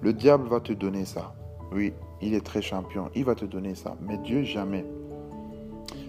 Le 0.00 0.12
diable 0.12 0.46
va 0.46 0.60
te 0.60 0.72
donner 0.72 1.06
ça. 1.06 1.34
Oui, 1.72 1.92
il 2.20 2.32
est 2.32 2.46
très 2.46 2.62
champion. 2.62 3.10
Il 3.16 3.24
va 3.24 3.34
te 3.34 3.44
donner 3.44 3.74
ça. 3.74 3.96
Mais 4.00 4.18
Dieu, 4.18 4.44
jamais. 4.44 4.86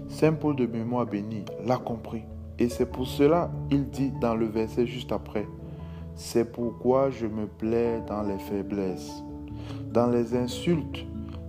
Saint 0.10 0.34
Paul 0.34 0.56
de 0.56 0.68
mémoire 0.68 1.08
béni 1.08 1.44
l'a 1.66 1.78
compris. 1.78 2.22
Et 2.60 2.70
c'est 2.70 2.86
pour 2.86 3.08
cela, 3.08 3.50
il 3.72 3.90
dit 3.90 4.12
dans 4.22 4.36
le 4.36 4.46
verset 4.46 4.86
juste 4.86 5.12
après, 5.12 5.48
c'est 6.16 6.52
pourquoi 6.52 7.10
je 7.10 7.26
me 7.26 7.48
plais 7.48 8.02
dans 8.08 8.24
les 8.24 8.38
faiblesses, 8.38 9.24
dans 9.92 10.08
les 10.08 10.36
insultes, 10.36 11.06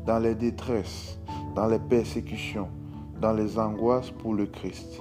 dans 0.06 0.18
les 0.18 0.34
détresses, 0.34 1.18
dans 1.54 1.66
les 1.66 1.78
persécutions, 1.78 2.68
dans 3.20 3.32
les 3.32 3.58
angoisses 3.58 4.10
pour 4.10 4.34
le 4.34 4.46
Christ. 4.46 5.00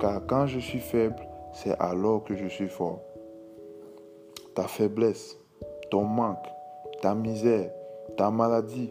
Car 0.00 0.26
quand 0.26 0.46
je 0.46 0.58
suis 0.58 0.78
faible, 0.78 1.16
c'est 1.52 1.76
alors 1.78 2.24
que 2.24 2.36
je 2.36 2.46
suis 2.46 2.68
fort. 2.68 3.00
Ta 4.54 4.64
faiblesse, 4.64 5.38
ton 5.90 6.04
manque, 6.04 6.46
ta 7.02 7.14
misère, 7.14 7.70
ta 8.16 8.30
maladie, 8.30 8.90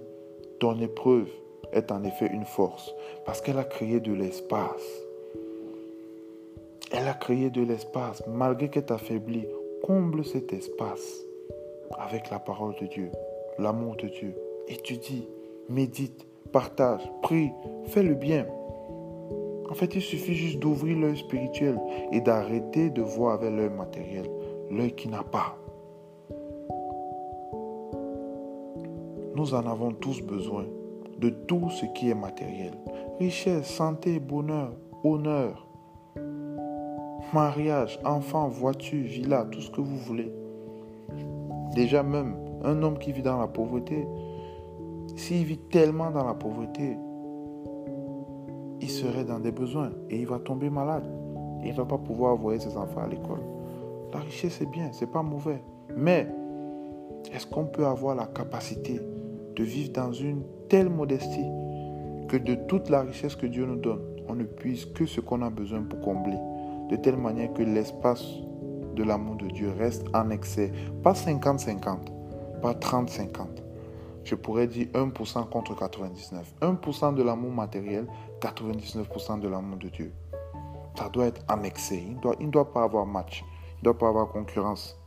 ton 0.60 0.80
épreuve 0.80 1.30
est 1.72 1.92
en 1.92 2.04
effet 2.04 2.30
une 2.32 2.46
force 2.46 2.94
parce 3.26 3.42
qu'elle 3.42 3.60
a 3.60 3.64
créé 3.64 4.00
de 4.00 4.14
l'espace 4.14 4.84
elle 6.92 7.08
a 7.08 7.14
créé 7.14 7.50
de 7.50 7.62
l'espace. 7.62 8.24
Malgré 8.28 8.70
qu'elle 8.70 8.86
t'affaiblit, 8.86 9.46
comble 9.90 10.24
cet 10.24 10.54
espace 10.54 11.26
avec 11.98 12.30
la 12.30 12.38
parole 12.38 12.76
de 12.80 12.86
Dieu, 12.86 13.12
l'amour 13.58 13.96
de 13.96 14.08
Dieu. 14.08 14.36
Étudie, 14.68 15.28
médite, 15.68 16.28
partage, 16.52 17.02
prie, 17.24 17.50
fais 17.86 18.04
le 18.04 18.14
bien. 18.14 18.46
En 19.68 19.74
fait, 19.74 19.96
il 19.96 20.02
suffit 20.02 20.36
juste 20.36 20.60
d'ouvrir 20.60 20.96
l'œil 20.96 21.18
spirituel 21.18 21.80
et 22.12 22.22
d'arrêter 22.22 22.92
de 22.92 23.02
voir 23.02 23.34
avec 23.34 23.52
l'œil 23.52 23.72
matériel, 23.72 24.30
l'œil 24.70 24.92
qui 24.92 25.08
n'a 25.08 25.24
pas. 25.24 25.58
Nous 29.34 29.56
en 29.56 29.66
avons 29.66 29.94
tous 29.94 30.22
besoin 30.22 30.68
de 31.18 31.30
tout 31.32 31.72
ce 31.72 31.88
qui 31.96 32.12
est 32.12 32.16
matériel. 32.16 32.74
Richesse, 33.20 33.66
santé, 33.66 34.20
bonheur, 34.20 34.72
honneur, 35.04 35.69
mariage, 37.34 38.00
enfant, 38.06 38.48
voiture, 38.48 39.04
villa, 39.04 39.46
tout 39.52 39.62
ce 39.62 39.72
que 39.72 39.82
vous 39.82 39.98
voulez. 39.98 40.32
Déjà 41.76 42.04
même, 42.04 42.36
un 42.64 42.82
homme 42.84 42.98
qui 42.98 43.12
vit 43.12 43.22
dans 43.22 43.40
la 43.40 43.48
pauvreté, 43.48 44.08
s'il 45.16 45.46
vit 45.46 45.58
tellement 45.58 46.12
dans 46.12 46.26
la 46.26 46.34
pauvreté, 46.34 46.98
il 48.82 48.90
serait 48.90 49.26
dans 49.26 49.40
des 49.40 49.52
besoins 49.52 49.92
et 50.10 50.20
il 50.20 50.28
va 50.28 50.40
tomber 50.40 50.70
malade. 50.70 51.08
Il 51.64 51.72
ne 51.72 51.74
va 51.74 51.86
pas 51.86 51.98
pouvoir 51.98 52.34
envoyer 52.34 52.60
ses 52.60 52.78
enfants 52.78 53.02
à 53.02 53.08
l'école. 53.08 53.42
La 54.14 54.20
richesse, 54.20 54.56
c'est 54.60 54.70
bien, 54.70 54.90
c'est 54.92 55.12
pas 55.12 55.22
mauvais. 55.22 55.62
Mais 55.96 56.28
est-ce 57.34 57.46
qu'on 57.46 57.66
peut 57.66 57.86
avoir 57.86 58.16
la 58.16 58.26
capacité 58.26 59.00
de 59.56 59.64
vivre 59.64 59.92
dans 59.92 60.14
une 60.14 60.44
telle 60.70 60.90
modestie 60.90 61.46
que 62.28 62.38
de 62.38 62.56
toute 62.56 62.90
la 62.90 63.02
richesse 63.02 63.36
que 63.36 63.46
Dieu 63.46 63.66
nous 63.66 63.76
donne, 63.76 64.02
on 64.28 64.36
ne 64.36 64.46
puisse 64.46 64.86
que 64.86 65.06
ce 65.06 65.20
qu'on 65.20 65.42
a 65.42 65.50
besoin 65.50 65.82
pour 65.82 66.00
combler? 66.00 66.38
De 66.90 66.96
telle 66.96 67.18
manière 67.18 67.54
que 67.54 67.62
l'espace 67.62 68.24
de 68.96 69.04
l'amour 69.04 69.36
de 69.36 69.48
Dieu 69.48 69.72
reste 69.78 70.06
en 70.14 70.30
excès. 70.30 70.72
Pas 71.04 71.14
50-50, 71.14 71.82
pas 72.62 72.74
30-50. 72.74 73.48
Je 74.24 74.36
pourrais 74.36 74.68
dire 74.68 74.88
1% 74.94 75.50
contre 75.50 75.76
99. 75.76 76.54
1% 76.62 77.16
de 77.16 77.24
l'amour 77.24 77.52
matériel, 77.52 78.08
99% 78.42 79.40
de 79.40 79.48
l'amour 79.48 79.78
de 79.78 79.90
Dieu. 79.90 80.14
Ça 80.96 81.08
doit 81.08 81.28
être 81.28 81.42
en 81.50 81.64
excès. 81.64 82.04
Il 82.06 82.18
ne 82.18 82.20
doit, 82.20 82.36
doit 82.36 82.74
pas 82.74 82.84
avoir 82.84 83.06
match. 83.06 83.46
Il 83.78 83.80
ne 83.80 83.84
doit 83.86 83.98
pas 83.98 84.10
avoir 84.10 84.28
concurrence. 84.28 85.00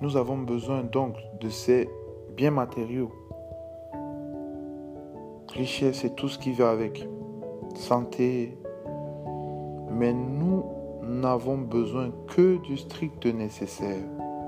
Nous 0.00 0.16
avons 0.16 0.38
besoin 0.38 0.84
donc 0.84 1.16
de 1.40 1.48
ces 1.48 1.88
biens 2.36 2.52
matériaux 2.52 3.10
richesse 5.58 6.04
et 6.04 6.10
tout 6.10 6.28
ce 6.28 6.38
qui 6.38 6.52
va 6.52 6.70
avec, 6.70 7.06
santé. 7.74 8.56
Mais 9.90 10.12
nous 10.12 10.64
n'avons 11.02 11.58
besoin 11.58 12.10
que 12.28 12.56
du 12.62 12.76
strict 12.76 13.26
nécessaire. 13.26 14.04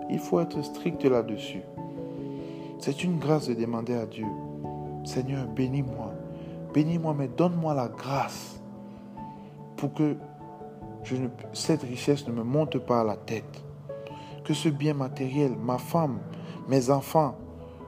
Il 0.09 0.18
faut 0.18 0.40
être 0.40 0.62
strict 0.62 1.05
là-dessus. 1.05 1.62
C'est 2.79 3.05
une 3.05 3.18
grâce 3.18 3.49
de 3.49 3.55
demander 3.55 3.94
à 3.94 4.07
Dieu, 4.07 4.27
Seigneur, 5.05 5.46
bénis-moi. 5.49 6.12
Bénis-moi, 6.73 7.14
mais 7.18 7.29
donne-moi 7.29 7.75
la 7.75 7.88
grâce 7.88 8.61
pour 9.77 9.92
que 9.92 10.16
cette 11.53 11.83
richesse 11.83 12.27
ne 12.29 12.33
me 12.33 12.44
monte 12.44 12.79
pas 12.79 13.01
à 13.01 13.05
la 13.05 13.16
tête. 13.16 13.64
Que 14.44 14.55
ce 14.55 14.68
bien 14.68 14.94
matériel, 14.94 15.53
ma 15.57 15.79
femme, 15.79 16.18
mes 16.68 16.90
enfants, 16.90 17.37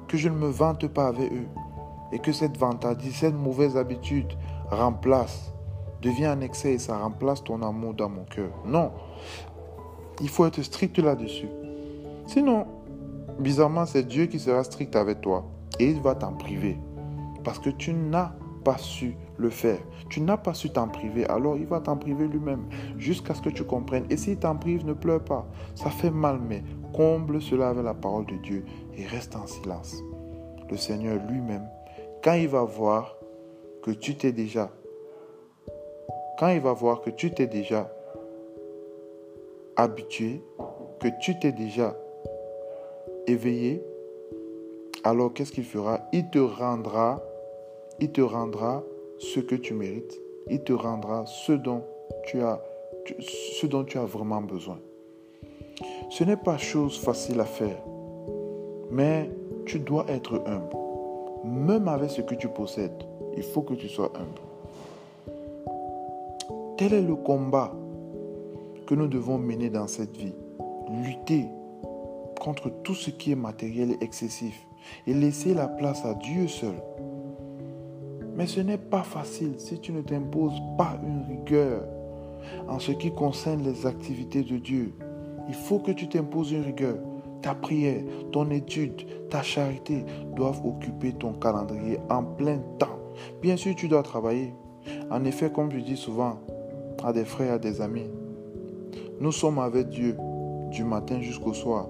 que 0.09 0.17
je 0.17 0.29
ne 0.29 0.35
me 0.35 0.49
vante 0.49 0.89
pas 0.89 1.09
avec 1.09 1.33
eux, 1.33 1.47
et 2.13 2.19
que 2.19 2.33
cette 2.33 2.57
vantardise, 2.57 3.17
cette 3.17 3.35
mauvaise 3.35 3.77
habitude 3.77 4.33
remplace, 4.71 5.53
devient 6.03 6.27
un 6.27 6.41
excès 6.41 6.75
et 6.75 6.79
ça 6.79 6.99
remplace 6.99 7.43
ton 7.43 7.63
amour 7.63 7.95
dans 7.95 8.09
mon 8.09 8.25
cœur. 8.25 8.51
Non, 8.67 8.91
il 10.21 10.29
faut 10.29 10.45
être 10.47 10.61
strict 10.63 10.99
là-dessus. 10.99 11.49
Sinon, 12.27 12.67
bizarrement, 13.39 13.87
c'est 13.87 14.07
Dieu 14.07 14.27
qui 14.27 14.39
sera 14.39 14.65
strict 14.65 14.95
avec 14.97 15.21
toi 15.21 15.45
et 15.79 15.91
il 15.91 16.01
va 16.01 16.15
t'en 16.15 16.33
priver 16.33 16.77
parce 17.45 17.59
que 17.59 17.71
tu 17.71 17.93
n'as 17.93 18.33
pas 18.65 18.79
su 18.79 19.17
le 19.39 19.51
faire. 19.51 19.79
Tu 20.09 20.21
n'as 20.21 20.37
pas 20.37 20.55
su 20.55 20.71
t'en 20.71 20.89
priver, 20.89 21.27
alors 21.29 21.57
il 21.57 21.67
va 21.67 21.81
t'en 21.81 21.97
priver 21.97 22.29
lui-même 22.29 22.67
jusqu'à 22.99 23.35
ce 23.35 23.43
que 23.43 23.49
tu 23.49 23.65
comprennes. 23.65 24.07
Et 24.11 24.17
s'il 24.17 24.37
t'en 24.37 24.57
prive, 24.57 24.85
ne 24.85 24.93
pleure 24.93 25.25
pas. 25.25 25.49
Ça 25.75 25.91
fait 25.91 26.11
mal, 26.11 26.39
mais 26.41 26.63
comble 26.93 27.41
cela 27.41 27.71
avec 27.71 27.85
la 27.85 27.95
parole 27.95 28.27
de 28.27 28.37
Dieu 28.37 28.65
et 28.97 29.07
reste 29.07 29.35
en 29.35 29.47
silence. 29.47 29.97
Le 30.71 30.77
Seigneur 30.77 31.19
lui-même 31.29 31.67
quand 32.23 32.35
il 32.35 32.49
va 32.49 32.65
voir 32.65 33.17
que 33.83 33.91
tu 33.91 34.15
t'es 34.17 34.33
déjà, 34.33 34.71
habitué, 39.77 40.43
que 41.01 41.09
tu 41.21 41.39
t'es 41.39 41.53
déjà 41.53 41.97
éveillé, 43.27 43.83
alors 45.05 45.33
qu'est-ce 45.33 45.53
qu'il 45.53 45.65
fera? 45.65 46.01
Il 46.13 46.31
te 46.31 46.39
rendra 46.39 47.21
il 48.03 48.11
te 48.11 48.21
rendra 48.21 48.83
ce 49.19 49.39
que 49.39 49.55
tu 49.55 49.75
mérites. 49.75 50.21
Il 50.49 50.65
te 50.65 50.73
rendra 50.73 51.25
ce 51.27 51.53
dont 51.53 51.85
tu 52.25 52.41
as, 52.41 52.61
ce 53.21 53.67
dont 53.67 53.85
tu 53.85 53.97
as 53.97 54.05
vraiment 54.05 54.43
besoin. 54.43 54.81
Ce 56.11 56.25
n'est 56.25 56.37
pas 56.37 56.59
chose 56.59 56.99
facile 56.99 57.39
à 57.39 57.45
faire, 57.45 57.81
mais 58.91 59.31
tu 59.67 59.79
dois 59.79 60.05
être 60.09 60.43
humble. 60.47 60.77
Même 61.45 61.89
avec 61.89 62.11
ce 62.11 62.21
que 62.21 62.35
tu 62.35 62.49
possèdes, 62.49 63.03
il 63.37 63.43
faut 63.43 63.63
que 63.63 63.75
tu 63.75 63.89
sois 63.89 64.13
humble. 64.15 64.41
Tel 66.77 66.95
est 66.95 67.03
le 67.03 67.17
combat 67.17 67.73
que 68.87 68.95
nous 68.95 69.09
devons 69.09 69.39
mener 69.39 69.71
dans 69.71 69.87
cette 69.87 70.17
vie. 70.17 70.35
Lutter 71.05 71.47
contre 72.41 72.71
tout 72.83 72.95
ce 72.95 73.11
qui 73.11 73.33
est 73.33 73.37
matériel 73.37 73.93
et 73.93 74.05
excessif 74.05 74.67
et 75.07 75.15
laisser 75.15 75.55
la 75.55 75.69
place 75.69 76.05
à 76.05 76.15
Dieu 76.15 76.49
seul. 76.49 76.75
Mais 78.37 78.47
ce 78.47 78.61
n'est 78.61 78.79
pas 78.79 79.03
facile 79.03 79.55
si 79.59 79.79
tu 79.79 79.93
ne 79.93 80.01
t'imposes 80.01 80.61
pas 80.79 80.99
une 81.03 81.37
rigueur 81.37 81.83
en 82.69 82.79
ce 82.79 82.93
qui 82.93 83.13
concerne 83.13 83.63
les 83.63 83.87
activités 83.87 84.43
de 84.43 84.57
Dieu. 84.57 84.95
Il 85.49 85.55
faut 85.55 85.79
que 85.79 85.93
tu 85.93 86.09
t'imposes 86.09 86.53
une 86.53 86.63
rigueur. 86.63 86.97
Ta 87.43 87.55
prière, 87.55 88.03
ton 88.31 88.51
étude, 88.51 89.03
ta 89.29 89.43
charité 89.43 90.05
doivent 90.37 90.65
occuper 90.65 91.13
ton 91.13 91.33
calendrier 91.33 91.99
en 92.09 92.23
plein 92.23 92.59
temps. 92.79 92.99
Bien 93.41 93.57
sûr, 93.57 93.75
tu 93.75 93.89
dois 93.89 94.03
travailler. 94.03 94.55
En 95.11 95.25
effet, 95.25 95.51
comme 95.51 95.71
je 95.71 95.79
dis 95.79 95.97
souvent 95.97 96.39
à 97.05 97.13
des 97.13 97.25
frères, 97.25 97.55
à 97.55 97.59
des 97.59 97.81
amis, 97.81 98.09
nous 99.21 99.33
sommes 99.33 99.59
avec 99.59 99.89
Dieu 99.89 100.17
du 100.71 100.85
matin 100.85 101.21
jusqu'au 101.21 101.53
soir, 101.53 101.89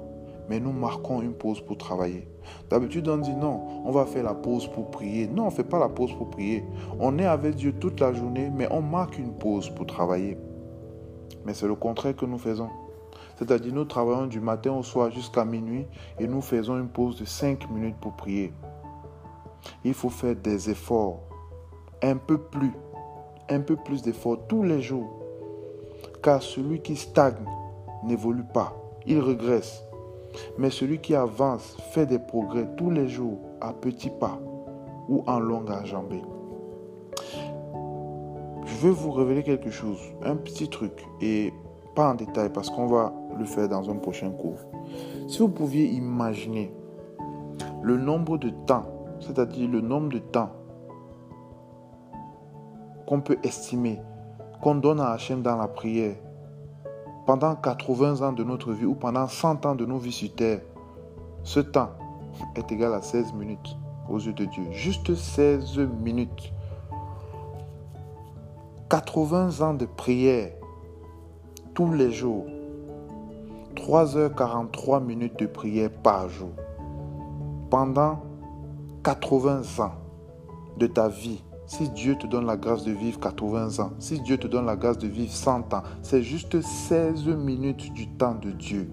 mais 0.49 0.59
nous 0.59 0.73
marquons 0.73 1.23
une 1.23 1.35
pause 1.35 1.61
pour 1.61 1.77
travailler. 1.77 2.29
D'habitude, 2.71 3.09
on 3.09 3.19
dit 3.19 3.35
non, 3.35 3.61
on 3.85 3.93
va 3.93 4.07
faire 4.07 4.25
la 4.25 4.35
pause 4.35 4.67
pour 4.69 4.91
prier. 4.91 5.27
Non, 5.27 5.45
on 5.45 5.47
ne 5.47 5.51
fait 5.51 5.65
pas 5.65 5.79
la 5.79 5.89
pause 5.89 6.13
pour 6.15 6.31
prier. 6.31 6.65
On 6.99 7.19
est 7.19 7.27
avec 7.27 7.55
Dieu 7.57 7.73
toute 7.73 8.01
la 8.01 8.13
journée, 8.13 8.51
mais 8.55 8.69
on 8.71 8.83
marque 8.83 9.19
une 9.19 9.33
pause 9.33 9.71
pour 9.71 9.87
travailler. 9.87 10.37
Mais 11.45 11.55
c'est 11.55 11.67
le 11.67 11.75
contraire 11.75 12.17
que 12.17 12.27
nous 12.27 12.39
faisons. 12.39 12.69
C'est-à-dire, 13.43 13.75
nous 13.75 13.85
travaillons 13.85 14.29
du 14.29 14.39
matin 14.39 14.71
au 14.71 14.85
soir 14.85 15.11
jusqu'à 15.11 15.45
minuit 15.45 15.85
et 16.21 16.29
nous 16.29 16.41
faisons 16.41 16.79
une 16.79 16.87
pause 16.87 17.19
de 17.19 17.25
5 17.25 17.69
minutes 17.71 17.97
pour 18.01 18.13
prier. 18.13 18.53
Il 19.85 19.95
faut 19.95 20.11
faire 20.11 20.37
des 20.37 20.71
efforts, 20.71 21.19
un 22.05 22.19
peu 22.19 22.39
plus, 22.39 22.71
un 23.51 23.59
peu 23.59 23.75
plus 23.75 24.01
d'efforts 24.01 24.47
tous 24.47 24.63
les 24.63 24.81
jours. 24.81 25.11
Car 26.23 26.41
celui 26.41 26.83
qui 26.83 26.95
stagne 26.95 27.45
n'évolue 28.05 28.45
pas, 28.45 28.77
il 29.07 29.19
regresse. 29.19 29.83
Mais 30.57 30.71
celui 30.71 31.01
qui 31.01 31.17
avance 31.17 31.77
fait 31.93 32.07
des 32.07 32.21
progrès 32.21 32.69
tous 32.77 32.91
les 32.91 33.09
jours 33.09 33.41
à 33.61 33.73
petits 33.73 34.13
pas 34.21 34.39
ou 35.09 35.25
en 35.27 35.41
longue 35.41 35.73
enjambée. 35.73 36.23
Je 38.65 38.87
vais 38.87 38.93
vous 38.93 39.11
révéler 39.11 39.43
quelque 39.43 39.71
chose, 39.73 40.01
un 40.25 40.37
petit 40.37 40.69
truc, 40.69 40.93
et 41.21 41.53
pas 41.97 42.11
en 42.11 42.15
détail 42.15 42.51
parce 42.53 42.71
qu'on 42.71 42.87
va 42.87 43.13
le 43.39 43.45
faire 43.45 43.69
dans 43.69 43.91
un 43.91 43.97
prochain 43.97 44.31
cours. 44.31 44.61
Si 45.29 45.39
vous 45.39 45.49
pouviez 45.49 45.87
imaginer 45.87 46.73
le 47.83 47.97
nombre 47.97 48.39
de 48.39 48.51
temps, 48.51 48.85
c'est-à-dire 49.21 49.69
le 49.69 49.81
nombre 49.81 50.11
de 50.11 50.19
temps 50.19 50.51
qu'on 53.07 53.21
peut 53.21 53.39
estimer, 53.43 54.01
qu'on 54.63 54.77
donne 54.77 55.01
à 55.01 55.11
Hachem 55.11 55.43
dans 55.43 55.57
la 55.57 55.69
prière, 55.69 56.17
pendant 57.27 57.55
80 57.55 58.27
ans 58.27 58.33
de 58.33 58.43
notre 58.43 58.73
vie 58.73 58.85
ou 58.85 58.95
pendant 58.95 59.27
100 59.27 59.67
ans 59.67 59.75
de 59.75 59.87
nos 59.87 59.99
vies 59.99 60.13
sur 60.13 60.35
terre, 60.35 60.61
ce 61.45 61.61
temps 61.61 61.91
est 62.57 62.71
égal 62.73 62.95
à 62.95 63.03
16 63.03 63.33
minutes 63.35 63.77
aux 64.09 64.19
yeux 64.19 64.33
de 64.33 64.45
Dieu. 64.45 64.65
Juste 64.73 65.15
16 65.15 65.79
minutes. 66.03 66.53
80 68.91 69.61
ans 69.61 69.75
de 69.75 69.87
prière 69.87 70.53
tous 71.75 71.93
les 71.93 72.11
jours. 72.11 72.47
3h43 73.83 75.03
minutes 75.03 75.39
de 75.41 75.47
prière 75.47 75.91
par 75.91 76.29
jour. 76.29 76.53
Pendant 77.69 78.23
80 79.03 79.63
ans 79.81 79.93
de 80.77 80.87
ta 80.87 81.09
vie, 81.09 81.43
si 81.67 81.89
Dieu 81.89 82.17
te 82.17 82.29
donne 82.29 82.47
la 82.47 82.57
grâce 82.57 82.85
de 82.85 82.93
vivre 82.93 83.19
80 83.19 83.83
ans, 83.83 83.91
si 83.99 84.21
Dieu 84.21 84.39
te 84.39 84.47
donne 84.47 84.67
la 84.67 84.77
grâce 84.77 84.99
de 84.99 85.09
vivre 85.09 85.33
100 85.33 85.75
ans, 85.75 85.83
c'est 86.03 86.23
juste 86.23 86.61
16 86.61 87.27
minutes 87.27 87.93
du 87.93 88.09
temps 88.09 88.37
de 88.37 88.53
Dieu. 88.53 88.89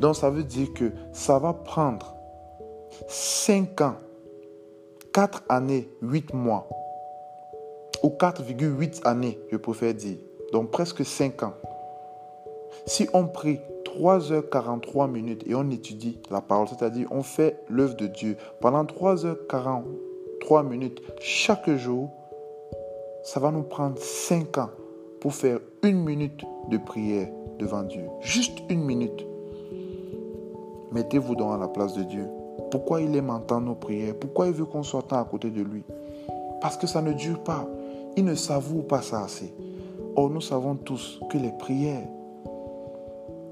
Donc 0.00 0.16
ça 0.16 0.30
veut 0.30 0.44
dire 0.44 0.72
que 0.72 0.92
ça 1.12 1.38
va 1.38 1.52
prendre 1.52 2.14
5 3.08 3.78
ans, 3.82 3.96
4 5.12 5.42
années, 5.50 5.90
8 6.00 6.32
mois, 6.32 6.66
ou 8.02 8.08
4,8 8.08 9.06
années, 9.06 9.38
je 9.52 9.58
préfère 9.58 9.92
dire, 9.92 10.16
donc 10.50 10.70
presque 10.70 11.04
5 11.04 11.42
ans. 11.42 11.54
Si 12.90 13.08
on 13.12 13.28
prie 13.28 13.60
3h43 13.84 15.08
minutes 15.08 15.44
et 15.46 15.54
on 15.54 15.70
étudie 15.70 16.18
la 16.28 16.40
parole, 16.40 16.66
c'est-à-dire 16.66 17.06
on 17.12 17.22
fait 17.22 17.62
l'œuvre 17.68 17.94
de 17.94 18.08
Dieu 18.08 18.36
pendant 18.60 18.82
3h43 18.82 19.84
3 20.40 20.64
minutes 20.64 21.00
chaque 21.20 21.70
jour, 21.76 22.10
ça 23.22 23.38
va 23.38 23.52
nous 23.52 23.62
prendre 23.62 23.96
5 23.96 24.58
ans 24.58 24.70
pour 25.20 25.32
faire 25.34 25.60
une 25.84 26.02
minute 26.02 26.42
de 26.68 26.78
prière 26.78 27.28
devant 27.60 27.84
Dieu. 27.84 28.06
Juste 28.22 28.58
une 28.68 28.82
minute. 28.82 29.24
Mettez-vous 30.90 31.36
donc 31.36 31.54
à 31.54 31.58
la 31.58 31.68
place 31.68 31.94
de 31.94 32.02
Dieu. 32.02 32.26
Pourquoi 32.72 33.02
il 33.02 33.14
aime 33.14 33.30
entendre 33.30 33.68
nos 33.68 33.76
prières? 33.76 34.16
Pourquoi 34.18 34.48
il 34.48 34.52
veut 34.52 34.64
qu'on 34.64 34.82
soit 34.82 35.12
à 35.12 35.22
côté 35.22 35.50
de 35.50 35.62
lui? 35.62 35.84
Parce 36.60 36.76
que 36.76 36.88
ça 36.88 37.02
ne 37.02 37.12
dure 37.12 37.38
pas. 37.44 37.68
Il 38.16 38.24
ne 38.24 38.34
savoure 38.34 38.88
pas 38.88 39.00
ça 39.00 39.22
assez. 39.22 39.54
Or, 40.16 40.28
nous 40.28 40.40
savons 40.40 40.74
tous 40.74 41.20
que 41.30 41.38
les 41.38 41.52
prières, 41.52 42.08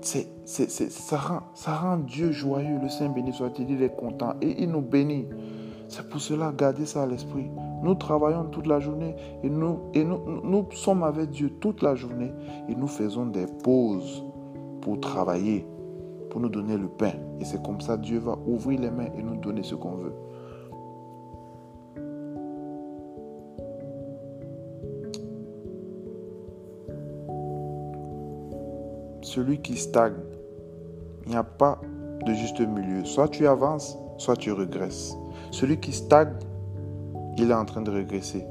c'est, 0.00 0.28
ça, 0.46 1.16
rend, 1.16 1.40
ça 1.54 1.76
rend 1.76 1.98
Dieu 1.98 2.30
joyeux. 2.32 2.78
Le 2.80 2.88
Saint 2.88 3.08
béni 3.08 3.32
soit-il, 3.32 3.70
il 3.70 3.82
est 3.82 3.94
content 3.94 4.34
et 4.40 4.62
il 4.62 4.70
nous 4.70 4.80
bénit. 4.80 5.26
C'est 5.88 6.08
pour 6.08 6.20
cela, 6.20 6.52
gardez 6.56 6.84
ça 6.84 7.02
à 7.02 7.06
l'esprit. 7.06 7.50
Nous 7.82 7.94
travaillons 7.94 8.44
toute 8.44 8.66
la 8.66 8.78
journée 8.78 9.14
et, 9.42 9.48
nous, 9.48 9.78
et 9.94 10.04
nous, 10.04 10.20
nous 10.42 10.66
sommes 10.72 11.02
avec 11.02 11.30
Dieu 11.30 11.50
toute 11.60 11.82
la 11.82 11.94
journée 11.94 12.32
et 12.68 12.74
nous 12.74 12.88
faisons 12.88 13.26
des 13.26 13.46
pauses 13.46 14.24
pour 14.82 15.00
travailler, 15.00 15.66
pour 16.30 16.40
nous 16.40 16.48
donner 16.48 16.76
le 16.76 16.88
pain. 16.88 17.12
Et 17.40 17.44
c'est 17.44 17.62
comme 17.62 17.80
ça 17.80 17.96
Dieu 17.96 18.18
va 18.18 18.36
ouvrir 18.46 18.80
les 18.80 18.90
mains 18.90 19.08
et 19.16 19.22
nous 19.22 19.36
donner 19.36 19.62
ce 19.62 19.74
qu'on 19.74 19.96
veut. 19.96 20.14
Celui 29.28 29.60
qui 29.60 29.76
stagne, 29.76 30.16
il 31.26 31.32
n'y 31.32 31.36
a 31.36 31.44
pas 31.44 31.78
de 32.24 32.32
juste 32.32 32.60
milieu. 32.60 33.04
Soit 33.04 33.28
tu 33.28 33.46
avances, 33.46 33.98
soit 34.16 34.36
tu 34.36 34.52
regresses. 34.52 35.14
Celui 35.50 35.78
qui 35.78 35.92
stagne, 35.92 36.32
il 37.36 37.50
est 37.50 37.54
en 37.54 37.66
train 37.66 37.82
de 37.82 37.90
régresser. 37.90 38.46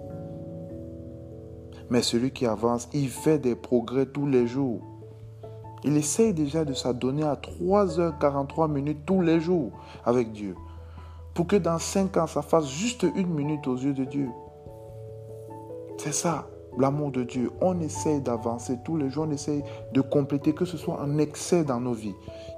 Mais 1.90 2.04
celui 2.04 2.30
qui 2.30 2.46
avance, 2.46 2.90
il 2.94 3.10
fait 3.10 3.40
des 3.40 3.56
progrès 3.56 4.06
tous 4.06 4.28
les 4.28 4.46
jours. 4.46 4.82
Il 5.84 5.98
essaye 5.98 6.36
déjà 6.36 6.64
de 6.64 6.76
s'adonner 6.76 7.24
à 7.24 7.34
3h43 7.34 8.72
minutes 8.72 9.04
tous 9.04 9.24
les 9.24 9.40
jours 9.40 9.72
avec 10.06 10.32
Dieu. 10.32 10.54
Pour 11.34 11.48
que 11.48 11.56
dans 11.56 11.80
5 11.80 12.18
ans, 12.18 12.28
ça 12.28 12.44
fasse 12.44 12.70
juste 12.70 13.04
une 13.16 13.34
minute 13.34 13.68
aux 13.68 13.78
yeux 13.78 13.94
de 13.94 14.06
Dieu. 14.06 14.30
C'est 15.98 16.14
ça, 16.14 16.48
l'amour 16.78 17.12
de 17.12 17.24
Dieu. 17.24 17.52
On 17.62 17.80
essaye 17.80 18.22
d'avancer 18.22 18.80
tous 18.84 18.98
les 18.98 19.10
jours, 19.10 19.26
on 19.28 19.32
essaye 19.32 19.64
de 19.94 20.02
compléter, 20.02 20.54
que 20.54 20.66
ce 20.66 20.78
soit 20.78 21.02
un 21.02 21.18
excès 21.18 21.64
dans 21.64 21.80
nos 21.80 21.94
vies, 21.94 22.16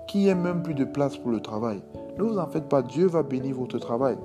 qu'il 0.07 0.22
n'y 0.22 0.28
ait 0.28 0.36
même 0.36 0.63
plus 0.63 0.74
de 0.74 0.86
place 0.86 1.17
pour 1.17 1.32
le 1.32 1.41
travail. 1.41 1.82
Ne 2.17 2.24
vous 2.24 2.38
en 2.38 2.47
faites 2.47 2.67
pas, 2.70 2.82
Dieu 2.82 3.07
va 3.07 3.24
bénir 3.24 3.55
votre 3.55 3.80
travail. 3.80 4.17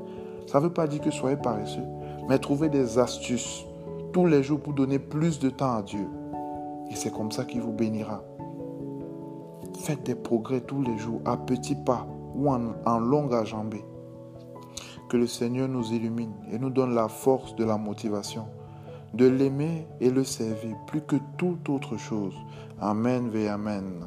Ça 0.46 0.58
ne 0.58 0.64
veut 0.64 0.72
pas 0.72 0.86
dire 0.86 1.00
que 1.00 1.10
soyez 1.10 1.36
paresseux, 1.36 1.84
mais 2.28 2.38
trouvez 2.38 2.68
des 2.68 2.98
astuces 2.98 3.64
tous 4.12 4.26
les 4.26 4.42
jours 4.42 4.60
pour 4.60 4.74
donner 4.74 4.98
plus 4.98 5.38
de 5.38 5.50
temps 5.50 5.76
à 5.76 5.82
Dieu. 5.82 6.06
Et 6.90 6.94
c'est 6.94 7.12
comme 7.12 7.32
ça 7.32 7.44
qu'il 7.44 7.60
vous 7.60 7.72
bénira. 7.72 8.22
Faites 9.80 10.04
des 10.04 10.14
progrès 10.14 10.60
tous 10.60 10.82
les 10.82 10.96
jours, 10.98 11.20
à 11.24 11.36
petits 11.36 11.74
pas 11.74 12.06
ou 12.34 12.50
en, 12.50 12.98
longue 12.98 13.34
ajambée. 13.34 13.84
Que 15.08 15.16
le 15.16 15.26
Seigneur 15.26 15.68
nous 15.68 15.92
illumine 15.92 16.34
et 16.50 16.58
nous 16.58 16.70
donne 16.70 16.94
la 16.94 17.08
force 17.08 17.54
de 17.56 17.64
la 17.64 17.76
motivation, 17.76 18.46
de 19.16 19.26
l'aimer 19.26 19.86
et 20.00 20.10
le 20.10 20.24
servir 20.24 20.76
plus 20.86 21.00
que 21.02 21.16
toute 21.38 21.68
autre 21.68 21.96
chose. 21.96 22.34
Amen 22.80 23.30
et 23.34 23.48
Amen. 23.48 24.04